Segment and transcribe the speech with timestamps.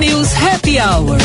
[0.00, 1.18] News Happy Hour.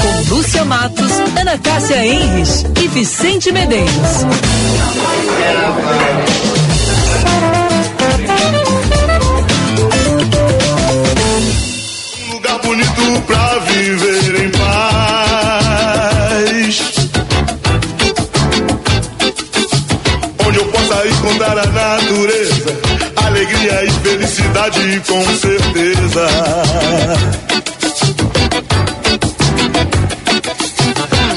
[0.00, 4.24] Com Lúcia Matos, Ana Cássia Henrich e Vicente Medeiros.
[12.18, 14.72] Um lugar bonito pra viver em paz.
[20.46, 22.41] Onde eu possa encontrar a natureza,
[24.32, 26.26] felicidade com certeza.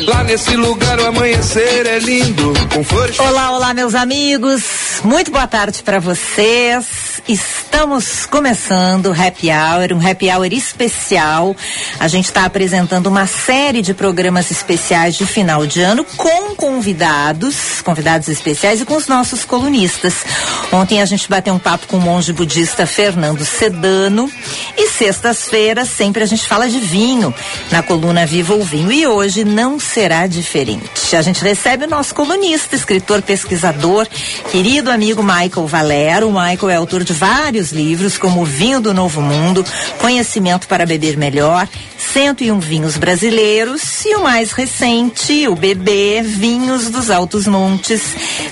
[0.08, 3.20] Lá nesse lugar o amanhecer é lindo, com flores.
[3.20, 4.64] Olá, olá, meus amigos.
[5.04, 7.15] Muito boa tarde para vocês.
[7.28, 11.56] Estamos começando Happy Hour, um Happy Hour especial.
[12.00, 17.82] A gente está apresentando uma série de programas especiais de final de ano com convidados,
[17.82, 20.24] convidados especiais e com os nossos colunistas.
[20.72, 24.32] Ontem a gente bateu um papo com o monge budista Fernando Sedano
[24.78, 27.34] e sextas-feiras sempre a gente fala de vinho
[27.72, 31.16] na coluna Viva o Vinho e hoje não será diferente.
[31.16, 34.08] A gente recebe o nosso colunista, escritor, pesquisador,
[34.52, 36.28] querido amigo Michael Valero.
[36.28, 39.66] O Michael é autor de vários livros, como O Vinho do Novo Mundo,
[40.00, 41.68] Conhecimento para Beber Melhor,
[42.14, 48.02] 101 Vinhos Brasileiros e o mais recente, o Bebê Vinhos dos Altos Montes,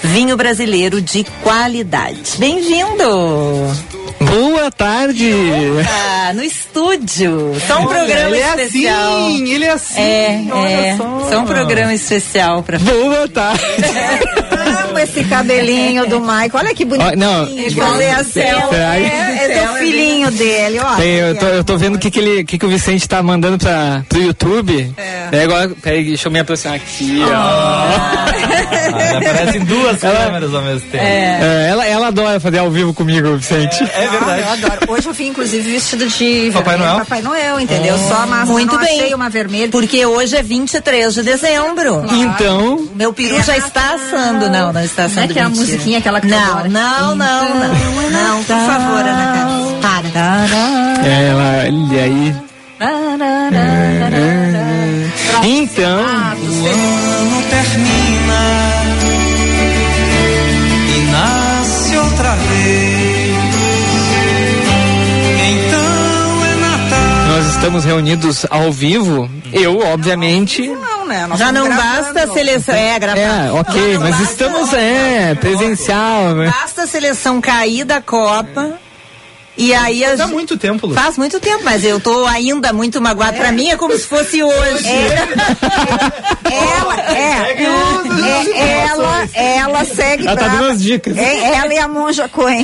[0.02, 2.38] vinho brasileiro de qualidade.
[2.38, 3.06] Bem-vindo!
[4.20, 5.32] Boa tarde!
[5.88, 7.56] Ah, no estúdio.
[7.68, 9.26] Só um programa ele é especial.
[9.26, 10.02] assim, ele é assim.
[10.02, 10.98] É, é.
[10.98, 11.30] só.
[11.30, 13.64] Só um programa especial pra Boa tarde!
[14.94, 16.56] Amo esse cabelinho do Mike.
[16.56, 17.14] Olha que bonitinho.
[17.14, 18.10] Ó, não, de fazer
[18.70, 19.00] será?
[19.00, 21.00] É, é do filhinho dele, ó.
[21.00, 23.58] Eu, tô, eu tô vendo o que, que, ele, que, que o Vicente tá mandando
[23.58, 24.94] pra, pro YouTube.
[24.98, 25.23] É.
[25.44, 27.34] agora, peraí, deixa eu me aproximar aqui, ó.
[29.18, 31.04] Aparecem duas Ela- câmeras ao mesmo tempo.
[31.04, 33.84] É, ela, ela adora fazer ao vivo comigo, Vicente.
[33.84, 34.42] É Ah, verdade.
[34.42, 34.92] eu adoro.
[34.94, 36.96] Hoje eu vim, inclusive, vestido de Papai Noel?
[36.98, 37.98] Papai Noel, entendeu?
[37.98, 38.52] Só a massa.
[38.52, 39.00] Muito não bem.
[39.00, 39.70] achei uma vermelha.
[39.70, 42.06] Porque hoje é 23 de dezembro.
[42.12, 44.50] Então, Meu peru já está assando.
[44.50, 45.34] Não, não está Como é assando.
[45.34, 46.70] que é a musiquinha aquela que tu Não, adora?
[46.70, 47.74] não, não, não.
[48.12, 49.74] Não, por favor, Ana Cássia.
[49.82, 51.08] Para.
[51.08, 52.36] ela, olha aí.
[55.46, 58.44] Então, O ano termina
[60.96, 63.36] e nasce outra vez.
[65.50, 67.28] Então é Natal.
[67.28, 69.30] nós estamos reunidos ao vivo.
[69.52, 70.66] Eu, obviamente.
[70.68, 71.28] Não, né?
[71.36, 71.92] Já não gravando.
[71.92, 72.76] basta a seleção.
[72.76, 73.20] É, gravar.
[73.20, 76.46] É, ok, mas estamos, é, presencial, né?
[76.46, 78.80] Basta a seleção cair da Copa.
[79.56, 80.96] E aí gente- muito tempo, Lu.
[80.96, 83.38] Faz muito tempo, mas eu tô ainda muito magoada.
[83.38, 84.88] Pra mim é como se fosse hoje.
[86.52, 87.64] Ela, é,
[88.56, 91.18] é, ela, ela segue Ela tá dando as dicas.
[91.18, 92.64] É, ela e a Monja Coen.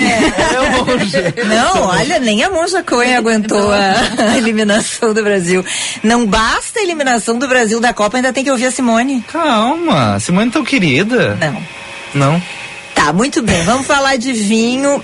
[1.48, 3.94] Não, olha, nem a Monja Coen aguentou a,
[4.32, 5.64] a eliminação do Brasil.
[6.04, 9.24] Não basta a eliminação do Brasil da Copa, ainda tem que ouvir a Simone.
[9.32, 11.38] Calma, Simone tão querida.
[11.40, 11.64] Não.
[12.14, 12.42] Não.
[13.00, 13.64] Tá, muito bem.
[13.64, 15.02] Vamos falar de vinho.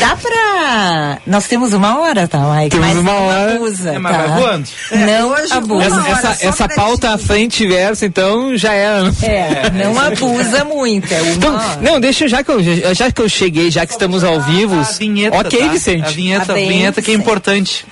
[0.00, 1.18] Dá pra.
[1.26, 2.70] Nós temos uma hora, tá, Mike?
[2.70, 3.54] Temos Mas uma não hora.
[3.56, 3.90] abusa.
[3.90, 4.22] É, mas tá?
[4.22, 4.68] vai voando.
[4.92, 5.84] Não hoje, abusa.
[5.84, 9.12] Essa, essa, só essa pauta à frente e verso, então, já era.
[9.22, 11.12] É, não abusa muito.
[11.12, 11.78] É uma Então, hora.
[11.82, 14.76] não, deixa já que eu já que eu cheguei, já que estamos ao vivo.
[14.80, 15.68] A vinheta, ok, tá?
[15.68, 16.06] Vicente.
[16.06, 17.84] A vinheta, Tá bem, vinheta que é importante.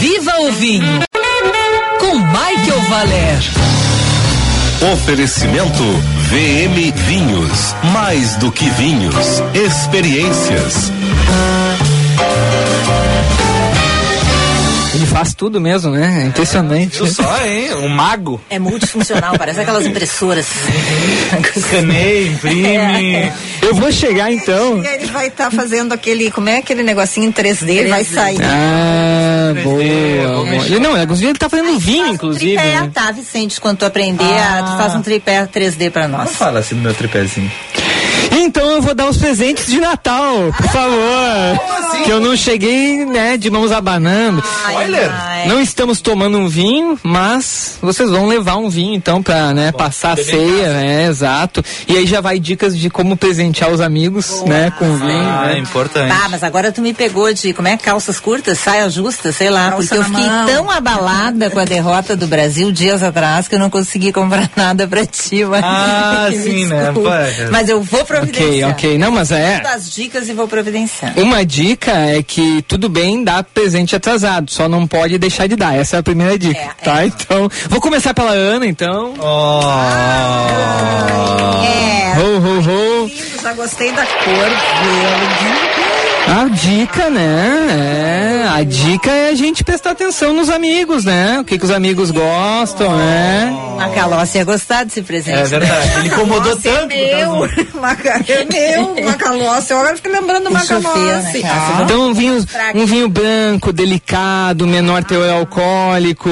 [0.00, 1.00] Viva o vinho.
[2.00, 3.73] Com Michael Valer.
[4.92, 5.82] Oferecimento
[6.28, 7.74] VM Vinhos.
[7.94, 9.14] Mais do que vinhos.
[9.54, 10.92] Experiências.
[14.94, 16.24] Ele faz tudo mesmo, né?
[16.24, 16.98] É impressionante.
[16.98, 17.74] Viu só, hein?
[17.76, 18.38] Um mago.
[18.50, 20.46] É multifuncional, parece aquelas impressoras.
[21.56, 23.32] Escaneia, imprime.
[23.62, 24.82] Eu vou chegar então.
[24.82, 28.38] E ele vai estar fazendo aquele, como é aquele negocinho em 3D, ele vai sair.
[28.42, 29.03] Ah,
[29.52, 30.44] boa.
[30.44, 30.66] boa.
[30.66, 32.56] Ele, não, inclusive ele tá fazendo vinho, inclusive.
[32.56, 32.90] Tripé, né?
[32.94, 36.26] tá, Vicente, quando tu aprender, a- tu faz um tripé 3D pra nós.
[36.26, 37.50] Não fala assim no meu tripézinho.
[38.32, 42.02] Então eu vou dar os presentes de Natal, por favor.
[42.04, 44.42] Que eu não cheguei, né, de mãos abanando.
[44.68, 45.10] Spoiler.
[45.12, 49.72] Ai, Não estamos tomando um vinho, mas vocês vão levar um vinho então pra, né,
[49.72, 51.64] passar a ceia, né, exato.
[51.88, 55.08] E aí já vai dicas de como presentear os amigos, né, com vinho.
[55.28, 55.58] Ah, é né?
[55.60, 56.08] importante.
[56.08, 59.70] Tá, mas agora tu me pegou de, como é, calças curtas, saia justa, sei lá,
[59.70, 60.46] Calça porque eu fiquei mão.
[60.46, 64.86] tão abalada com a derrota do Brasil dias atrás que eu não consegui comprar nada
[64.86, 65.62] pra ti, mas...
[65.64, 66.84] Ah, sim, né?
[66.86, 67.10] desculpa.
[67.10, 68.70] Pô, Mas eu vou providenciar.
[68.70, 68.98] Ok, ok.
[68.98, 69.62] Não, mas é.
[69.66, 71.18] As dicas e vou providenciar.
[71.18, 75.74] Uma dica é que tudo bem dar presente atrasado, só não pode deixar de dar.
[75.74, 77.04] Essa é a primeira dica, É, tá?
[77.04, 79.14] Então, vou começar pela Ana, então.
[79.18, 79.60] Oh.
[81.64, 82.14] É.
[82.18, 83.06] Ho, ho, ho.
[83.06, 86.03] Lindos já gostei da cor verde.
[86.26, 88.42] A dica, né?
[88.44, 91.38] É, a dica é a gente prestar atenção nos amigos, né?
[91.40, 93.52] O que, que os amigos gostam, né?
[93.78, 95.38] A Calócia ia gostar desse presente.
[95.38, 95.98] É verdade.
[95.98, 96.88] Ele incomodou é tanto.
[96.88, 99.72] meu, Maca- é meu, Macalossi.
[99.72, 101.42] Eu agora fico lembrando do Macalossi.
[101.42, 101.82] né?
[101.84, 102.44] Então um vinho,
[102.74, 106.30] um vinho branco, delicado, menor teor alcoólico.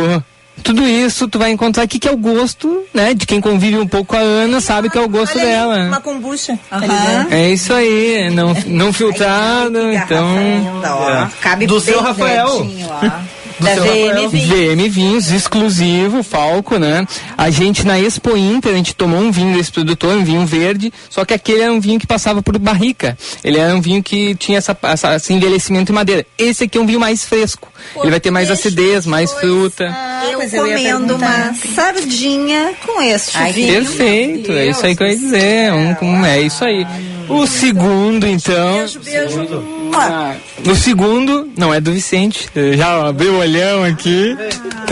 [0.62, 3.14] Tudo isso tu vai encontrar aqui que é o gosto, né?
[3.14, 5.52] De quem convive um pouco com a Ana sabe que é o gosto Olha aí,
[5.52, 5.78] dela.
[5.88, 6.58] Uma kombucha.
[6.70, 7.34] ali dentro.
[7.34, 8.92] É isso aí, não, não
[9.92, 10.36] garrafa então.
[10.38, 11.10] linda, ó.
[11.10, 11.30] É.
[11.40, 12.66] Cabe Do bem seu Rafael.
[12.88, 13.20] ó.
[13.58, 14.28] Do Da seu VM Rafael.
[14.30, 14.48] Vinho.
[14.48, 17.06] VM Vinhos, exclusivo, Falco, né?
[17.36, 20.92] A gente na Expo Inter, a gente tomou um vinho desse produtor, um vinho verde,
[21.10, 23.16] só que aquele era um vinho que passava por barrica.
[23.44, 26.26] Ele era um vinho que tinha essa, essa- esse envelhecimento em madeira.
[26.38, 27.68] Esse aqui é um vinho mais fresco.
[28.00, 29.94] Ele vai ter mais acidez, mais fruta.
[30.30, 33.72] Eu comendo uma sardinha com este Ai, vinho.
[33.74, 35.72] Perfeito, é isso aí que eu ia dizer.
[35.72, 36.86] Um, um- é isso aí.
[37.32, 38.74] O segundo, então.
[38.78, 39.64] Beijo, beijo.
[39.94, 40.34] Ah,
[40.66, 42.48] o segundo, não é do Vicente.
[42.54, 44.36] Eu Já abriu o olhão aqui.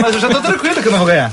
[0.01, 1.31] Mas eu já tô tranquilo que eu não vou ganhar.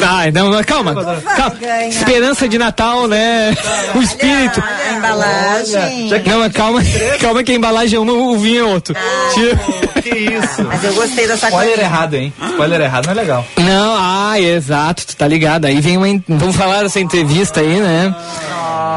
[0.00, 0.94] Tá, então, calma.
[0.94, 1.54] calma.
[1.60, 1.88] ganhar.
[1.88, 3.56] Esperança de Natal, né?
[3.94, 4.62] O espírito.
[4.62, 6.10] A embalagem.
[6.26, 6.80] Não, mas calma,
[7.20, 8.94] calma que a embalagem é uma, o vinho é outro.
[9.34, 9.58] Tira-
[10.02, 10.64] Que isso?
[10.64, 11.82] Mas eu gostei dessa Spoiler coisa.
[11.90, 12.32] errado, hein?
[12.50, 13.46] Spoiler errado não é legal.
[13.58, 15.64] Não, ah, exato, tu tá ligado.
[15.66, 16.08] Aí vem uma.
[16.08, 18.14] en- Vamos falar dessa entrevista aí, né?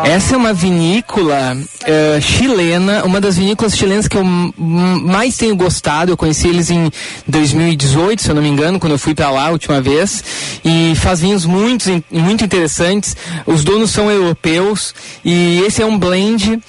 [0.04, 1.51] Essa é uma vinícola
[1.84, 6.12] eh, chilena, uma das vinícolas chilenas que eu mais tenho gostado.
[6.12, 6.92] Eu conheci eles em
[7.28, 10.24] 2018, se eu não me engano, quando eu fui pra lá a última vez.
[10.64, 13.16] E faz vinhos muito, in- muito interessantes.
[13.46, 14.94] Os donos são europeus
[15.24, 16.60] e esse é um blend.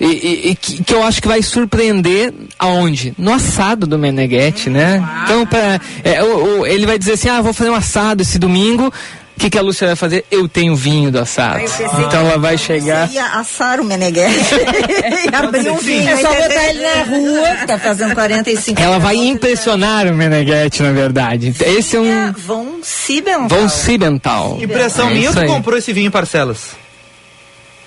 [0.00, 3.12] E, e- e que, que eu acho que vai surpreender aonde?
[3.18, 5.04] No assado do Meneghetti, né?
[5.24, 8.38] Então, pra, é, o- o- ele vai dizer assim: ah, vou fazer um assado esse
[8.38, 8.92] domingo.
[9.38, 10.24] O que, que a Lúcia vai fazer?
[10.32, 11.60] Eu tenho vinho do assado.
[12.00, 13.08] Então ela vai chegar.
[13.12, 14.34] Ia assar o Meneghete
[15.30, 16.08] e abrir um vinho.
[16.08, 20.90] É só botar ele na rua, tá fazendo 45 Ela vai impressionar o Meneghetti, na
[20.90, 21.54] verdade.
[21.64, 22.32] Esse é um.
[22.32, 23.48] Vão Sibental.
[23.48, 24.58] Von Siebenthal.
[24.60, 26.70] Impressão É minha tu comprou esse vinho em parcelas?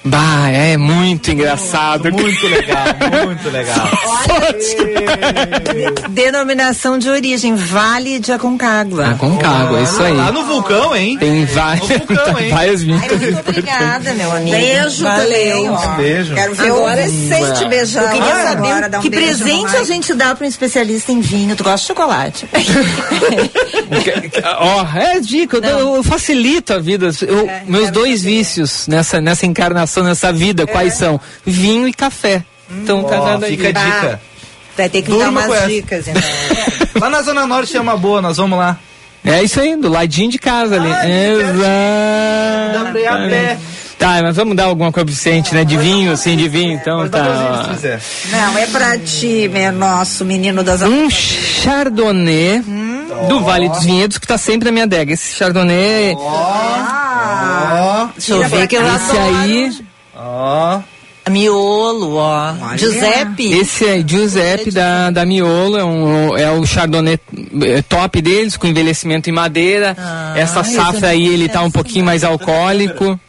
[0.03, 2.11] Bah, é muito engraçado.
[2.11, 2.85] Muito legal,
[3.25, 3.87] muito legal.
[6.09, 9.11] Denominação de origem, Vale de Aconcagua.
[9.11, 10.13] Ah, com cargo, é isso aí.
[10.13, 11.17] Lá no vulcão, hein?
[11.19, 12.49] Tem várias, No vulcão, hein?
[12.49, 13.13] várias muito
[13.47, 14.51] obrigada, meu amigo.
[14.57, 15.75] Beijo Valeu.
[15.77, 15.95] também.
[15.97, 16.33] Beijo.
[16.33, 19.83] Quero ver Agora o Vicente beijar Eu queria lá saber agora, um que presente a
[19.83, 21.55] gente dá para um especialista em vinho.
[21.55, 22.47] Tu gosta de chocolate?
[24.59, 27.11] Ó, é dica, eu, eu facilito a vida.
[27.21, 30.65] Eu- É, meus dois vícios nessa, nessa encarnação, nessa vida, É.
[30.65, 31.19] quais são?
[31.45, 32.43] Vinho e café.
[32.69, 33.57] Então tá aí.
[33.57, 34.21] fica a dica.
[34.77, 36.21] Vai ter que Durma dar umas dicas, então.
[37.01, 38.77] Lá na Zona Norte tem uma boa, nós vamos lá.
[39.23, 40.89] É isso aí, do ladinho de casa ali.
[42.73, 43.51] Dá pra ir a pé.
[43.51, 43.81] Exato.
[44.01, 45.63] Tá, mas vamos dar alguma Vicente, né?
[45.63, 47.69] De vinho, assim, de vinho, então tá.
[48.31, 52.63] Não, é pra ti, meu nosso menino das Um Chardonnay
[53.29, 55.13] do Vale dos Vinhedos que tá sempre na minha adega.
[55.13, 56.15] Esse Chardonnay,
[57.81, 59.85] Ó, Deixa eu ver que eu esse aí,
[60.15, 60.79] ó.
[61.29, 62.53] Miolo, ó.
[62.77, 63.53] Giuseppe.
[63.53, 67.19] esse é Giuseppe da, da Miolo, é, um, é o Chardonnay
[67.63, 69.95] eh, top deles, com envelhecimento em madeira.
[70.35, 73.19] Essa safra aí, ele tá um pouquinho mais alcoólico.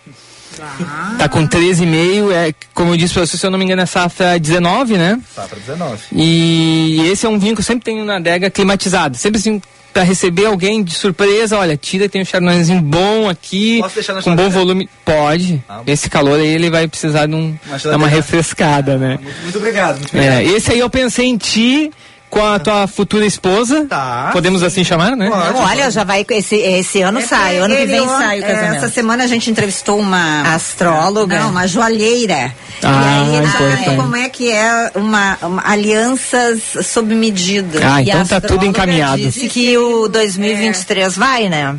[1.18, 3.86] Tá com 13,5, é, como eu disse pra você, se eu não me engano, é
[3.86, 5.18] safra 19, né?
[5.34, 5.98] Pra 19.
[6.12, 9.16] E esse é um vinho que eu sempre tenho na adega climatizado.
[9.16, 9.60] Sempre assim,
[9.92, 14.22] pra receber alguém de surpresa, olha, tira, tem um chardonnayzinho bom aqui, Posso deixar na
[14.22, 14.88] com bom volume.
[15.04, 15.62] Pode.
[15.68, 15.82] Ah.
[15.86, 19.18] Esse calor aí, ele vai precisar de um, Uma uma refrescada, né?
[19.22, 19.98] Muito, muito obrigado.
[19.98, 20.40] Muito obrigado.
[20.40, 21.90] É, esse aí eu pensei em ti
[22.32, 23.84] com a tua futura esposa.
[23.84, 24.30] Tá.
[24.32, 25.28] Podemos assim chamar, né?
[25.28, 25.52] Pode.
[25.52, 26.24] Não, olha, já vai.
[26.30, 28.76] Esse, esse ano sai, ano que vem sai o é, casamento.
[28.76, 31.38] Essa semana a gente entrevistou uma Astróloga.
[31.38, 32.54] Não, uma joalheira.
[32.82, 33.84] Ah, e aí ele importante.
[33.84, 37.80] sabe como é que é uma, uma- alianças sob medida.
[37.82, 39.18] Ah, E a então tá tudo encaminhado.
[39.18, 41.76] Disse que o 2023 vai, né?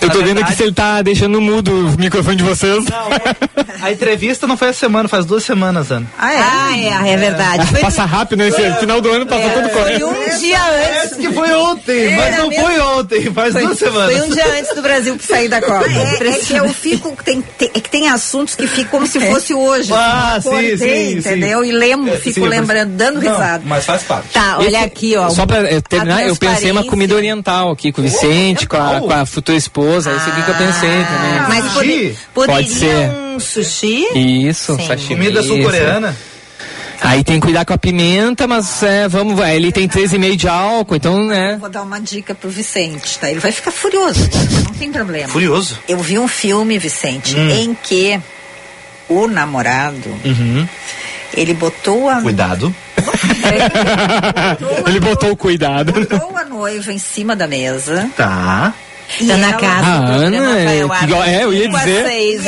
[0.00, 2.84] Eu tô vendo se ele tá deixando mudo o microfone de vocês.
[3.80, 6.06] A entrevista não foi essa semana, faz duas semanas, Ana.
[6.18, 6.38] Ah, é?
[6.40, 7.66] Ah, é, é verdade.
[7.68, 8.48] Foi, Passa rápido, né?
[8.48, 9.68] Esse final do ano passa todo
[10.00, 10.92] foi um dia antes.
[10.92, 14.16] Parece que foi ontem, mas não foi ontem, faz duas semanas.
[14.18, 15.84] Foi um dia antes do Brasil sair da Copa.
[15.90, 17.16] É, é que eu fico.
[17.24, 19.92] Tem, tem- é que tem assuntos que ficam como se fosse hoje.
[19.92, 21.12] Ah, sim, sim, sim.
[21.18, 21.64] entendeu?
[21.64, 23.62] E lembro, É, fico sim, lembrando, dando Não, risada.
[23.66, 24.28] Mas faz parte.
[24.32, 25.28] Tá, olha Esse- aqui, ó.
[25.30, 29.10] Só pra terminar, eu pensei uma comida oriental aqui com o Vicente, com a, com
[29.12, 30.10] a futura esposa.
[30.10, 31.38] É isso aqui que eu pensei também.
[31.38, 33.10] Ah, Mas pode, poderia Pode ser.
[33.10, 34.06] um sushi?
[34.48, 34.86] Isso, Sim.
[34.86, 35.14] sashimi.
[35.16, 36.16] Comida sul-coreana.
[37.04, 40.48] Aí tem que cuidar com a pimenta, mas é, vamos, vai, ele tem 13,5 de
[40.48, 41.56] álcool, então, né?
[41.60, 43.30] Vou dar uma dica pro Vicente, tá?
[43.30, 44.28] Ele vai ficar furioso,
[44.64, 45.28] não tem problema.
[45.28, 45.78] Furioso.
[45.88, 47.50] Eu vi um filme, Vicente, Hum.
[47.50, 48.20] em que
[49.08, 50.66] o namorado, Uhum.
[51.34, 52.74] ele botou a, Cuidado.
[54.86, 55.92] Ele botou o cuidado.
[55.92, 58.08] botou a noiva em cima da mesa.
[58.16, 58.72] Tá.
[59.20, 62.04] E Tá na ela- casa Ah, do Ana, igual- é, eu ia dizer.
[62.06, 62.42] seis,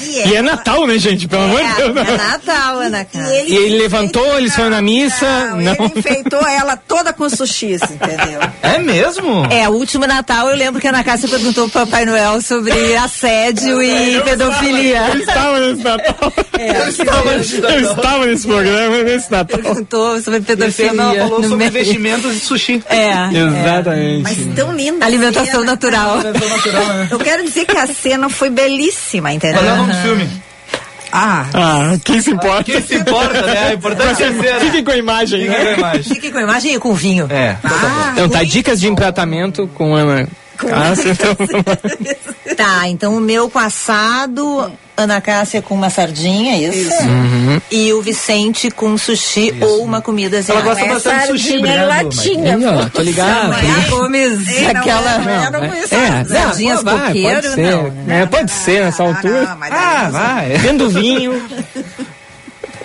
[0.00, 0.18] E né?
[0.18, 0.28] ela.
[0.28, 1.28] E, E é Natal, né, gente?
[1.28, 1.96] Pelo amor de Deus.
[1.96, 2.16] É né?
[2.16, 3.44] Natal, Ana Cássia.
[3.44, 5.26] E ele levantou, eles foram na missa.
[5.50, 5.72] Não, Não.
[5.72, 8.40] ele enfeitou ela toda com sushi, entendeu?
[8.62, 9.46] É mesmo?
[9.50, 12.96] É, o último Natal eu lembro que a Ana Cássia perguntou pro Papai Noel sobre
[12.96, 15.08] assédio e pedofilia.
[15.12, 16.32] Eu estava nesse Natal.
[16.58, 19.58] eu, estava, eu estava nesse programa nesse Natal.
[19.60, 20.92] Perguntou sobre pedofilia.
[20.92, 21.68] ano ela falou no sobre meio.
[21.70, 22.82] investimentos e sushi.
[22.88, 23.10] É.
[23.62, 24.22] Exatamente.
[24.22, 25.04] Mas tão linda.
[25.04, 26.18] Alimentação cena, natural.
[26.22, 27.08] cara.
[27.10, 29.60] Eu quero dizer que a cena foi belíssima, entendeu?
[29.60, 30.30] Qual é o nome do filme?
[31.16, 32.64] Ah, Ah, quem se importa?
[32.64, 33.68] Quem se importa, né?
[33.68, 34.60] A importância é ser.
[34.60, 35.74] Fiquem com a imagem, Fica com a né?
[35.78, 36.02] imagem.
[36.02, 37.28] Fique com a imagem e com vinho.
[37.30, 39.94] É, então tá ah, Então tá, dicas de empratamento com
[40.56, 41.10] Cássia.
[41.10, 41.36] Então,
[42.56, 46.92] Tá, então o meu com assado, Ana Cássia com uma sardinha, isso?
[47.02, 47.60] Uhum.
[47.70, 50.68] E o Vicente com sushi ou uma comida Ela asiática.
[50.68, 52.56] gosta bastante de sushi, obrigado, latinha.
[52.56, 53.48] Aí, ó, tô ligado.
[53.48, 55.18] Maria Gomes, não, aquela...
[55.18, 56.24] não, eu não é, é.
[56.24, 58.22] Sardinhas vai, coqueiro, pode ser, não, né?
[58.22, 59.58] É, pode ser nessa Ah, altura.
[59.70, 60.58] Ah, vai.
[60.60, 61.42] Tendo vinho.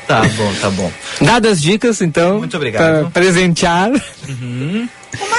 [0.08, 0.92] Tá bom, tá bom.
[1.22, 2.40] Dadas as dicas, então.
[2.40, 3.02] Muito obrigado.
[3.02, 3.92] Pra presentear.
[3.92, 3.98] Ô,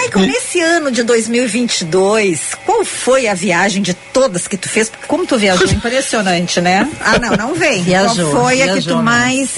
[0.02, 4.88] Michael, nesse ano de 2022, qual foi a viagem de todas que tu fez?
[4.88, 5.66] Porque Como tu viajou?
[5.70, 6.88] Impressionante, né?
[7.00, 7.82] Ah, não, não vem.
[7.82, 9.02] Viajou, Qual foi a que viajou tu mesmo.
[9.02, 9.50] mais,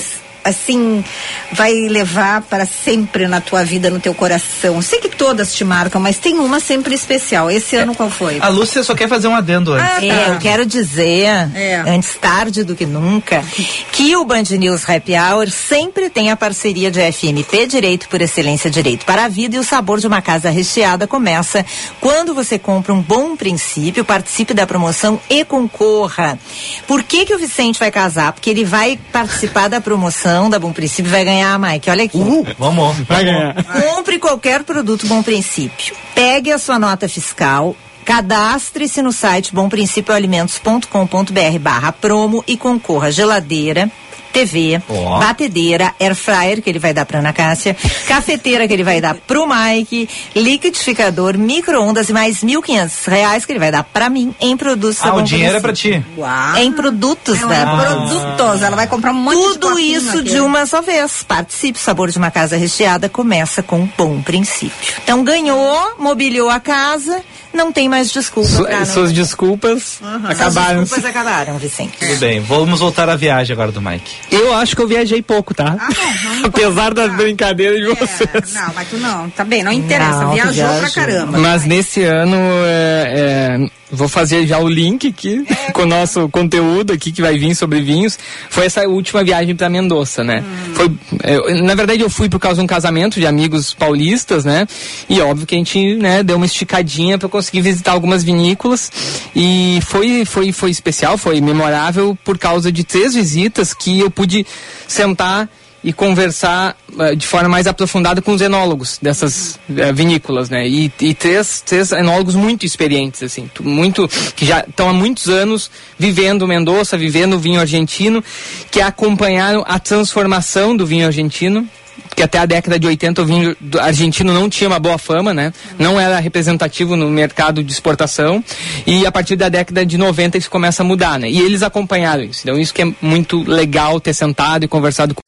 [0.45, 1.05] assim,
[1.53, 4.81] vai levar para sempre na tua vida, no teu coração?
[4.83, 7.51] Sei que todas te marcam, mas tem uma sempre especial.
[7.51, 8.39] Esse ano qual foi?
[8.41, 9.89] A Lúcia só quer fazer um adendo antes.
[9.99, 10.33] Ah, É, tá.
[10.33, 11.83] eu quero dizer, É.
[11.87, 13.45] antes tarde do que nunca,
[13.93, 18.71] que o Band News Happy Hour sempre tem a parceria de FMP Direito por Excelência
[18.71, 21.65] Direito para a Vida e o sabor de uma casa recheada começa
[22.01, 26.39] quando você compra um bom princípio, participe da promoção e concorra.
[26.87, 28.33] Por que que o Vicente vai casar?
[28.33, 31.91] Porque ele vai participar da promoção da Bom Princípio vai ganhar, Mike.
[31.91, 32.19] Olha aqui.
[32.59, 32.99] Vamos.
[33.07, 33.55] Vai ganhar.
[33.65, 35.95] Compre qualquer produto Bom Princípio.
[36.15, 37.77] Pegue a sua nota fiscal.
[38.05, 43.91] Cadastre-se no site bomprincipioalimentos.com.br barra promo e concorra a geladeira,
[44.33, 45.19] TV, Ó.
[45.19, 47.77] batedeira, air fryer que ele vai dar pra Ana Cássia,
[48.09, 53.59] cafeteira que ele vai dar pro Mike, liquidificador, micro-ondas e mais 1.500 reais que ele
[53.59, 56.01] vai dar pra mim em produtos da Ah, o dinheiro é pra Princípio.
[56.03, 56.21] ti.
[56.21, 56.57] Uau.
[56.57, 57.77] Em produtos Ela é da Bom
[58.09, 60.23] produtos, ela vai comprar um monte de tudo copinho isso aqui.
[60.31, 61.23] de uma só vez.
[61.23, 64.73] Participe, o sabor de uma casa recheada começa com um bom princípio.
[65.03, 67.23] Então ganhou, mobiliou a casa,
[67.53, 68.87] não tem mais desculpa Su- não.
[68.87, 70.87] Suas desculpas acabaram.
[70.87, 71.99] Suas desculpas acabaram, Vicente.
[71.99, 74.15] Tudo bem, vamos voltar à viagem agora do Mike.
[74.31, 75.77] Eu acho que eu viajei pouco, tá?
[75.79, 78.55] Ah, bom, vamos Apesar das brincadeiras de É, vocês.
[78.55, 80.79] não, mas tu não, tá bem, não interessa, Não, viajou.
[80.79, 81.39] pra caramba.
[81.39, 85.45] Mas nesse ano, é, é, vou fazer já o link aqui
[85.75, 88.19] com o nosso conteúdo aqui que vai vir sobre vinhos.
[88.49, 90.43] Foi essa última viagem para Mendoza, né?
[90.75, 90.91] Foi,
[91.23, 94.67] é, na verdade, eu fui por causa de um casamento de amigos paulistas, né?
[95.09, 98.91] E óbvio que a gente, né, deu uma esticadinha para conseguir visitar algumas vinícolas
[99.37, 104.47] e foi, foi, foi especial, foi memorável por causa de três visitas que eu pude
[104.89, 105.49] sentar
[105.85, 110.69] e conversar eh, de forma mais aprofundada com os enólogos dessas eh, vinícolas, né?
[110.69, 115.71] E, e três, três enólogos muito experientes, assim, muito que já estão há muitos anos
[115.99, 118.23] vivendo Mendoza, vivendo o vinho argentino,
[118.71, 121.69] que acompanharam a transformação do vinho argentino.
[122.09, 125.53] Porque até a década de 80 o vinho argentino não tinha uma boa fama, né?
[125.79, 128.43] Não era representativo no mercado de exportação.
[128.87, 131.31] E a partir da década de 90 isso começa a mudar, né?
[131.31, 132.41] E eles acompanharam isso.
[132.43, 135.23] Então isso que é muito legal ter sentado e conversado com.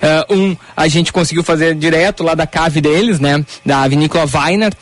[0.00, 3.44] Ah, um, a gente conseguiu fazer direto lá da cave deles, né?
[3.64, 4.76] Da vinícola Weinert.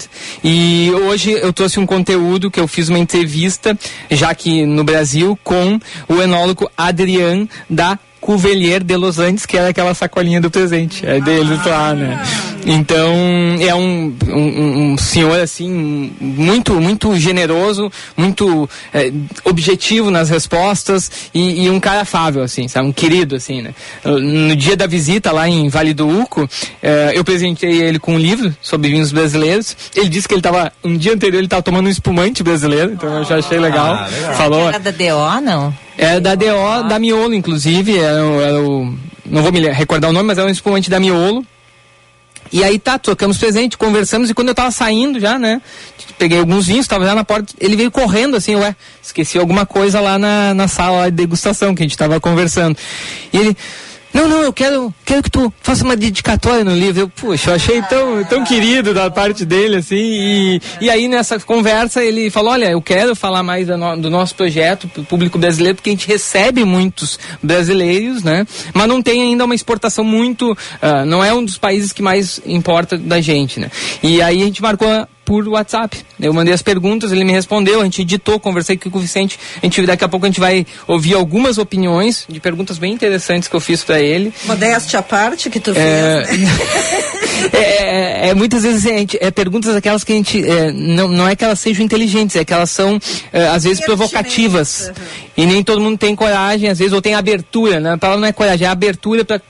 [0.45, 3.77] E hoje eu trouxe um conteúdo que eu fiz uma entrevista,
[4.11, 5.79] já que no Brasil, com
[6.09, 11.21] o enólogo Adrian da Cuvelier de Los Andes, que era aquela sacolinha do presente, é
[11.21, 12.21] deles lá, né?
[12.67, 13.15] Então,
[13.61, 19.13] é um, um, um senhor, assim, muito, muito generoso, muito eh,
[19.45, 22.89] objetivo nas respostas e, e um cara afável, assim, sabe?
[22.89, 23.73] Um querido, assim, né?
[24.05, 26.49] No dia da visita lá em Vale do Uco,
[26.83, 29.77] eh, eu presenteei ele com um livro sobre vinhos brasileiros.
[29.95, 33.19] Ele disse que ele estava, um dia anterior, ele estava tomando um espumante brasileiro, então
[33.19, 33.95] eu já achei legal.
[33.95, 34.35] Ah, legal.
[34.35, 35.86] Falou, Era da DO, não?
[35.99, 37.99] É da DO, da Miolo, inclusive.
[37.99, 38.95] Era, o- era o.
[39.25, 41.45] Não vou me recordar o nome, mas era um espumante da Miolo.
[42.53, 45.61] E aí tá, trocamos presente, conversamos, e quando eu tava saindo já, né?
[46.17, 50.01] Peguei alguns vinhos, tava já na porta, ele veio correndo assim, ué, esqueci alguma coisa
[50.01, 52.77] lá na, na sala de degustação que a gente tava conversando.
[53.33, 53.57] E ele.
[54.17, 57.03] Não, não, eu quero, quero que tu faça uma dedicatória no livro.
[57.03, 59.95] Eu, puxa, eu achei tão, tão querido da parte dele, assim.
[59.95, 64.09] E, e aí nessa conversa ele falou: olha, eu quero falar mais do, no- do
[64.11, 68.47] nosso projeto pro público brasileiro, porque a gente recebe muitos brasileiros, né?
[68.73, 70.57] Mas não tem ainda uma exportação muito.
[70.81, 73.71] ah, não é um dos países que mais importa da gente, né?
[74.03, 74.89] E aí a gente marcou
[75.27, 75.99] por WhatsApp.
[76.21, 79.39] Eu mandei as perguntas, ele me respondeu, a gente editou, conversei com o Vicente.
[79.61, 83.49] A gente, daqui a pouco a gente vai ouvir algumas opiniões de perguntas bem interessantes
[83.49, 84.33] que eu fiz para ele.
[84.45, 85.85] Modéstia à parte que tu fez.
[85.85, 86.25] É,
[87.53, 91.09] é, é, é, muitas vezes a gente, é perguntas aquelas que a gente é, não,
[91.09, 92.99] não é que elas sejam inteligentes, é que elas são
[93.33, 94.93] é, às vezes provocativas
[95.37, 97.95] e nem todo mundo tem coragem, às vezes ou tem abertura, né?
[97.95, 99.41] A palavra não é coragem, é abertura para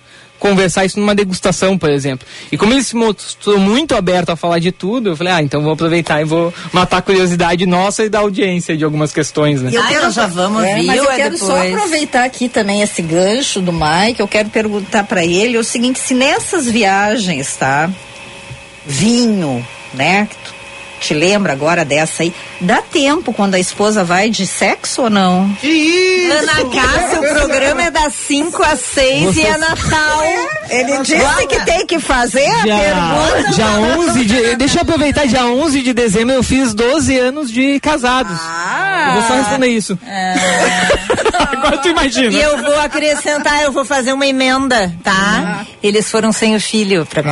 [0.48, 2.26] conversar isso numa degustação, por exemplo.
[2.50, 5.62] E como ele se mostrou muito aberto a falar de tudo, eu falei, ah, então
[5.62, 9.70] vou aproveitar e vou matar a curiosidade nossa e da audiência de algumas questões, né?
[9.72, 11.74] Eu quero já vamos é, ouvir mas eu é quero só depois?
[11.74, 14.20] aproveitar aqui também esse gancho do Mike.
[14.20, 17.90] Eu quero perguntar para ele o seguinte: se nessas viagens, tá?
[18.84, 20.28] Vinho, né?
[21.00, 22.32] Te lembra agora dessa aí?
[22.60, 25.48] Dá tempo quando a esposa vai de sexo ou não?
[25.60, 26.32] Que isso?
[26.32, 30.22] Ana Cássia, o programa é das 5 às 6 e é Natal.
[30.70, 33.52] Ele disse que tem que fazer a pergunta.
[33.54, 33.66] dia
[33.98, 34.56] 11 de.
[34.56, 38.36] Deixa eu aproveitar, dia 11 de dezembro eu fiz 12 anos de casados.
[38.40, 39.98] Ah, Eu vou só responder isso.
[41.52, 42.32] Agora tu imagina.
[42.32, 45.64] E eu vou acrescentar, eu vou fazer uma emenda, tá?
[45.82, 47.30] Eles foram sem o filho pra mim.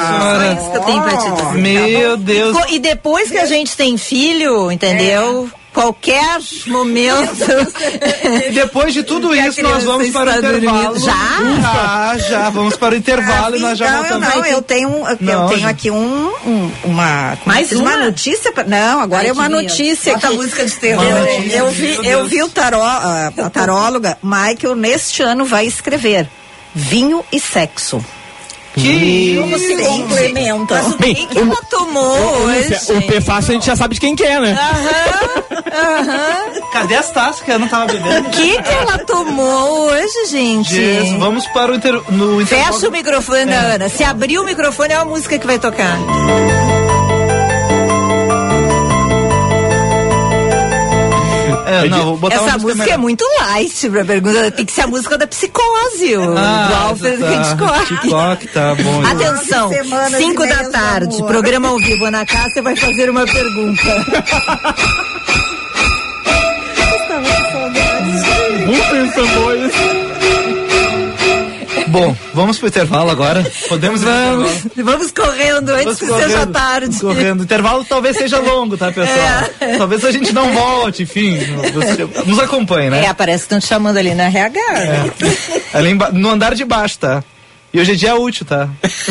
[0.00, 1.52] Só isso que eu tenho pra te dizer.
[1.58, 2.56] Meu Deus.
[2.58, 5.50] Co- E depois que a gente tem filho, entendeu?
[5.72, 7.32] Qualquer momento.
[8.46, 10.82] E depois de tudo isso, nós vamos para o intervalo.
[10.94, 11.00] dormindo.
[11.00, 11.14] Já?
[11.62, 12.50] Já, já.
[12.50, 14.34] Vamos para o intervalo e nós já não, eu voltamos.
[14.34, 15.68] não, eu tenho, eu Não, tenho já.
[15.70, 18.04] aqui um, um- uma, Mais diz, uma uma?
[18.04, 21.04] notícia, pra- não, agora Ai, é uma notícia Bota música de terror.
[21.04, 22.28] Eu, eu vi, eu Deus.
[22.30, 26.28] vi o taró, a, a taróloga Michael neste ano vai escrever
[26.74, 28.04] vinho e sexo.
[28.74, 30.90] Que Como se complementam.
[30.90, 32.92] O que, que ela tomou hoje?
[32.92, 34.58] O P fácil a gente já sabe de quem que é, né?
[36.72, 38.28] Cadê as taças que eu não tava bebendo?
[38.28, 40.74] O que, que ela tomou hoje, gente?
[40.74, 42.00] Jesus, vamos para o inter...
[42.10, 42.74] no intervalo.
[42.74, 43.88] Fecha o microfone da Ana.
[43.88, 45.98] Se abrir o microfone, é a música que vai tocar.
[51.72, 54.50] É, não, vou botar Essa música é muito light pra pergunta.
[54.50, 57.32] Tem que ser a música da psicose, o Ah, do Alfred tá.
[57.32, 57.94] Hitchcock.
[57.94, 59.02] Hitchcock, tá bom.
[59.06, 61.26] Atenção, Nove semanas 5 e da tarde, amor.
[61.28, 62.04] programa ao vivo.
[62.04, 63.82] Ana Cássia vai fazer uma pergunta.
[71.92, 73.44] Bom, vamos pro intervalo agora.
[73.68, 74.98] Podemos ir pro Vamos, intervalo?
[74.98, 76.98] vamos correndo antes Vamos que seja tarde.
[76.98, 77.40] Correndo.
[77.40, 79.44] O intervalo talvez seja longo, tá, pessoal?
[79.60, 79.76] É.
[79.76, 81.38] Talvez a gente não volte, enfim.
[81.74, 83.04] Você- Nos acompanhe, né?
[83.04, 84.60] É, parece que estão te chamando ali na RH.
[85.74, 87.22] Ali emba- no andar de baixo, tá?
[87.74, 88.68] E hoje é dia útil, tá?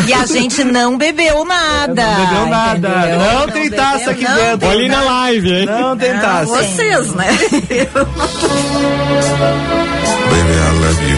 [0.07, 2.03] E a gente não bebeu nada.
[2.05, 2.87] Não bebeu nada.
[2.89, 3.19] entendeu?
[3.39, 4.67] Não tem taça aqui não dentro.
[4.69, 5.65] Olha aí na live, hein?
[5.65, 6.45] Não tem taça.
[6.45, 7.25] Vocês, né?
[10.29, 11.17] Baby, I love you.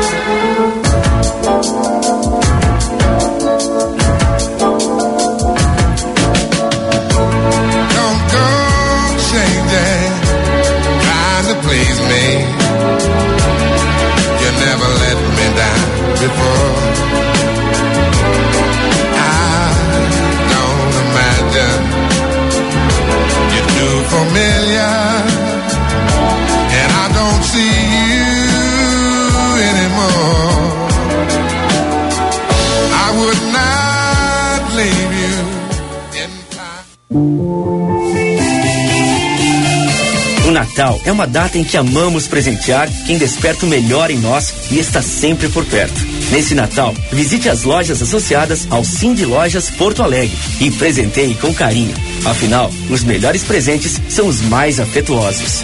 [40.71, 44.79] Natal é uma data em que amamos presentear quem desperta o melhor em nós e
[44.79, 45.99] está sempre por perto.
[46.31, 51.93] Nesse Natal, visite as lojas associadas ao Cindy Lojas Porto Alegre e presenteie com carinho.
[52.23, 55.61] Afinal, os melhores presentes são os mais afetuosos.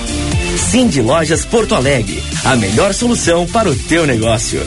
[0.70, 4.62] Cindy Lojas Porto Alegre, a melhor solução para o teu negócio.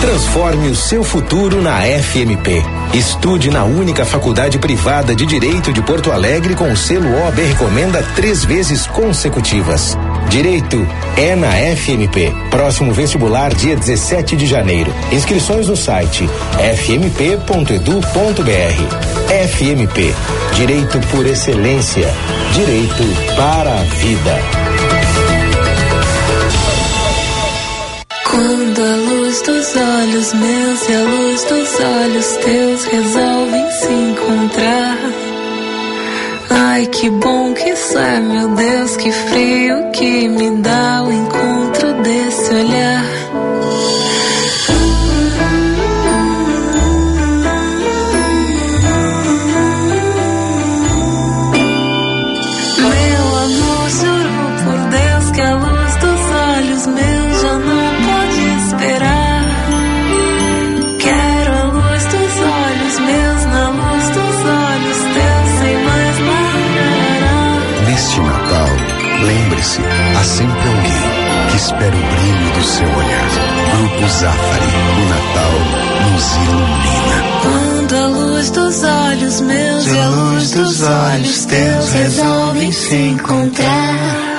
[0.00, 2.75] Transforme o seu futuro na FMP.
[2.94, 8.02] Estude na única faculdade privada de Direito de Porto Alegre com o selo OAB Recomenda
[8.14, 9.96] três vezes consecutivas.
[10.28, 12.32] Direito é na FMP.
[12.50, 14.92] Próximo vestibular, dia 17 de janeiro.
[15.12, 16.28] Inscrições no site
[16.76, 18.06] fmp.edu.br.
[19.48, 20.14] FMP.
[20.54, 22.08] Direito por excelência.
[22.54, 23.02] Direito
[23.36, 24.55] para a vida.
[28.36, 34.98] Quando a luz dos olhos meus e a luz dos olhos teus resolvem se encontrar.
[36.50, 41.94] Ai, que bom que isso é, meu Deus, que frio que me dá o encontro
[42.02, 43.55] desse olhar.
[71.86, 73.30] Espera o brilho do seu olhar.
[73.76, 75.52] Grupo Zafari, o Natal
[76.12, 77.18] nos ilumina.
[77.42, 84.35] Quando a luz dos olhos meus e a luz dos olhos teus resolvem se encontrar.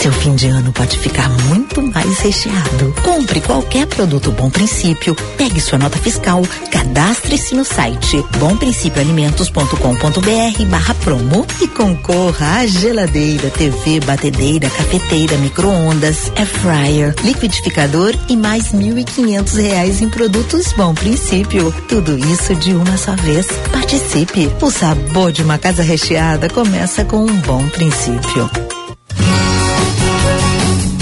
[0.00, 2.94] Seu fim de ano pode ficar muito mais recheado.
[3.04, 6.40] Compre qualquer produto Bom Princípio, pegue sua nota fiscal,
[6.72, 16.46] cadastre-se no site bomprincipioalimentos.com.br barra promo e concorra a geladeira, TV, batedeira, cafeteira, micro-ondas, air
[16.46, 21.74] fryer, liquidificador e mais mil e quinhentos reais em produtos Bom Princípio.
[21.90, 23.46] Tudo isso de uma só vez.
[23.70, 24.50] Participe.
[24.62, 28.48] O sabor de uma casa recheada começa com um bom princípio.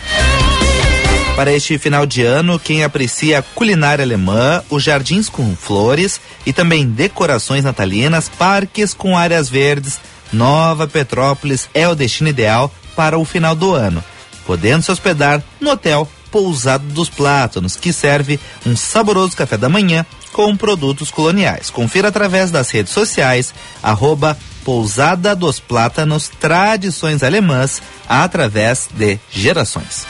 [1.38, 6.52] Para este final de ano, quem aprecia a culinária alemã, os jardins com flores e
[6.52, 10.00] também decorações natalinas, parques com áreas verdes,
[10.32, 14.02] Nova Petrópolis é o destino ideal para o final do ano,
[14.44, 20.04] podendo se hospedar no hotel Pousada dos Plátanos, que serve um saboroso café da manhã
[20.32, 21.70] com produtos coloniais.
[21.70, 30.04] Confira através das redes sociais, arroba Pousada dos Plátanos Tradições Alemãs, através de gerações.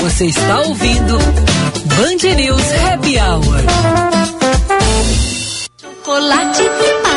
[0.00, 3.62] Você está ouvindo Band News Happy Hour.
[5.80, 7.07] Chocolate para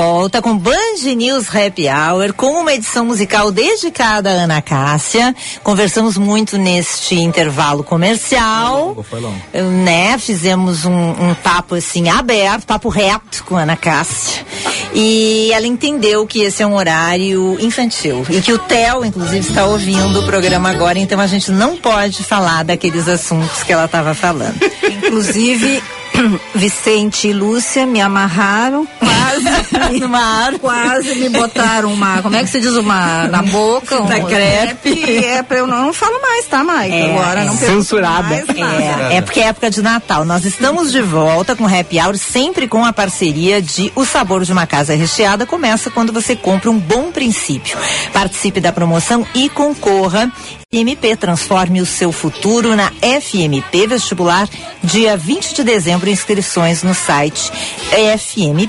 [0.00, 5.34] volta com Band News Happy Hour, com uma edição musical dedicada a Ana Cássia.
[5.64, 9.04] Conversamos muito neste intervalo comercial.
[9.10, 9.36] Foi longo.
[9.82, 10.16] né?
[10.16, 14.46] Fizemos um, um papo assim aberto, papo reto com a Ana Cássia.
[14.94, 19.66] E ela entendeu que esse é um horário infantil e que o Theo, inclusive, está
[19.66, 24.14] ouvindo o programa agora, então a gente não pode falar daqueles assuntos que ela estava
[24.14, 24.60] falando.
[24.84, 25.82] Inclusive,
[26.54, 32.60] Vicente e Lúcia me amarraram, quase, Numa quase me botaram uma, como é que se
[32.60, 34.90] diz, uma na boca, um Da crepe.
[34.90, 36.94] E é pra eu não, não falo mais, tá, Maica?
[36.94, 38.28] É, Agora não pergunto censurada.
[38.28, 38.48] mais.
[38.48, 40.24] É, é porque é época de Natal.
[40.24, 44.52] Nós estamos de volta com Happy Hour, sempre com a parceria de O Sabor de
[44.52, 45.46] uma Casa Recheada.
[45.46, 47.78] Começa quando você compra um bom princípio.
[48.12, 50.30] Participe da promoção e concorra.
[50.70, 54.46] FMP transforme o seu futuro na FMP Vestibular,
[54.84, 57.50] dia 20 de dezembro, inscrições no site
[57.90, 58.68] fmp.edu.br.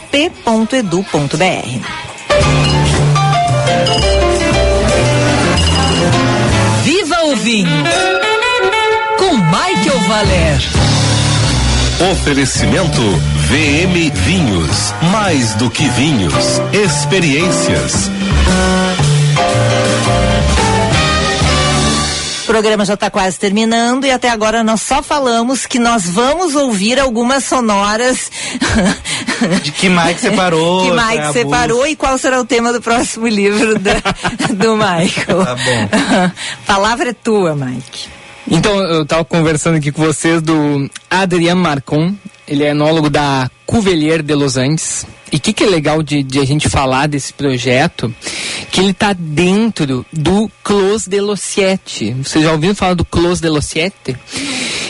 [6.84, 7.84] Viva o vinho.
[9.18, 10.62] Com Michael Valer.
[12.14, 13.02] Oferecimento
[13.50, 14.94] VM Vinhos.
[15.12, 16.62] Mais do que vinhos.
[16.72, 18.10] Experiências.
[22.50, 27.00] Programa já está quase terminando e até agora nós só falamos que nós vamos ouvir
[27.00, 28.32] algumas sonoras.
[29.62, 30.84] De que Mike separou.
[30.86, 34.02] que Mike separou e qual será o tema do próximo livro da-
[34.54, 35.46] do Michael.
[35.46, 36.32] Tá bom.
[36.66, 38.10] Palavra é tua, Mike.
[38.52, 42.16] Então, eu estava conversando aqui com vocês do Adrian Marcon.
[42.48, 45.06] Ele é enólogo da Cuvelier de Los Andes.
[45.32, 48.14] E o que, que é legal de, de a gente falar desse projeto?
[48.72, 52.14] Que ele está dentro do Clos de los Siete.
[52.24, 54.18] Vocês já ouviram falar do Clos de los Siete?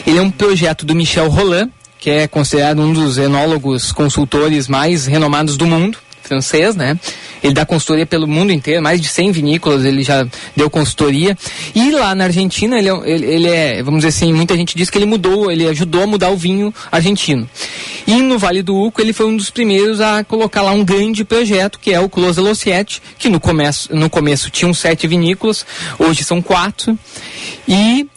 [0.07, 1.69] Ele é um projeto do Michel Roland,
[1.99, 5.97] que é considerado um dos enólogos consultores mais renomados do mundo,
[6.29, 6.97] francês, né?
[7.43, 11.37] Ele dá consultoria pelo mundo inteiro, mais de 100 vinícolas ele já deu consultoria.
[11.75, 14.89] E lá na Argentina, ele é, ele, ele é, vamos dizer assim, muita gente diz
[14.89, 17.49] que ele mudou, ele ajudou a mudar o vinho argentino.
[18.07, 21.23] E no Vale do Uco, ele foi um dos primeiros a colocar lá um grande
[21.23, 25.65] projeto, que é o Close Los Siete, que no começo, no começo tinham sete vinícolas,
[25.97, 26.97] hoje são quatro.
[27.67, 28.07] E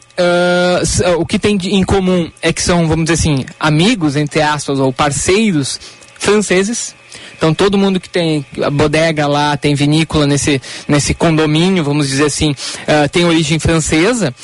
[0.83, 4.41] s- o que tem de- em comum é que são, vamos dizer assim, amigos, entre
[4.43, 5.79] aspas, ou parceiros
[6.19, 6.95] franceses.
[7.37, 12.27] Então todo mundo que tem a bodega lá, tem vinícola nesse, nesse condomínio, vamos dizer
[12.27, 12.55] assim,
[12.87, 14.35] ah, tem origem francesa.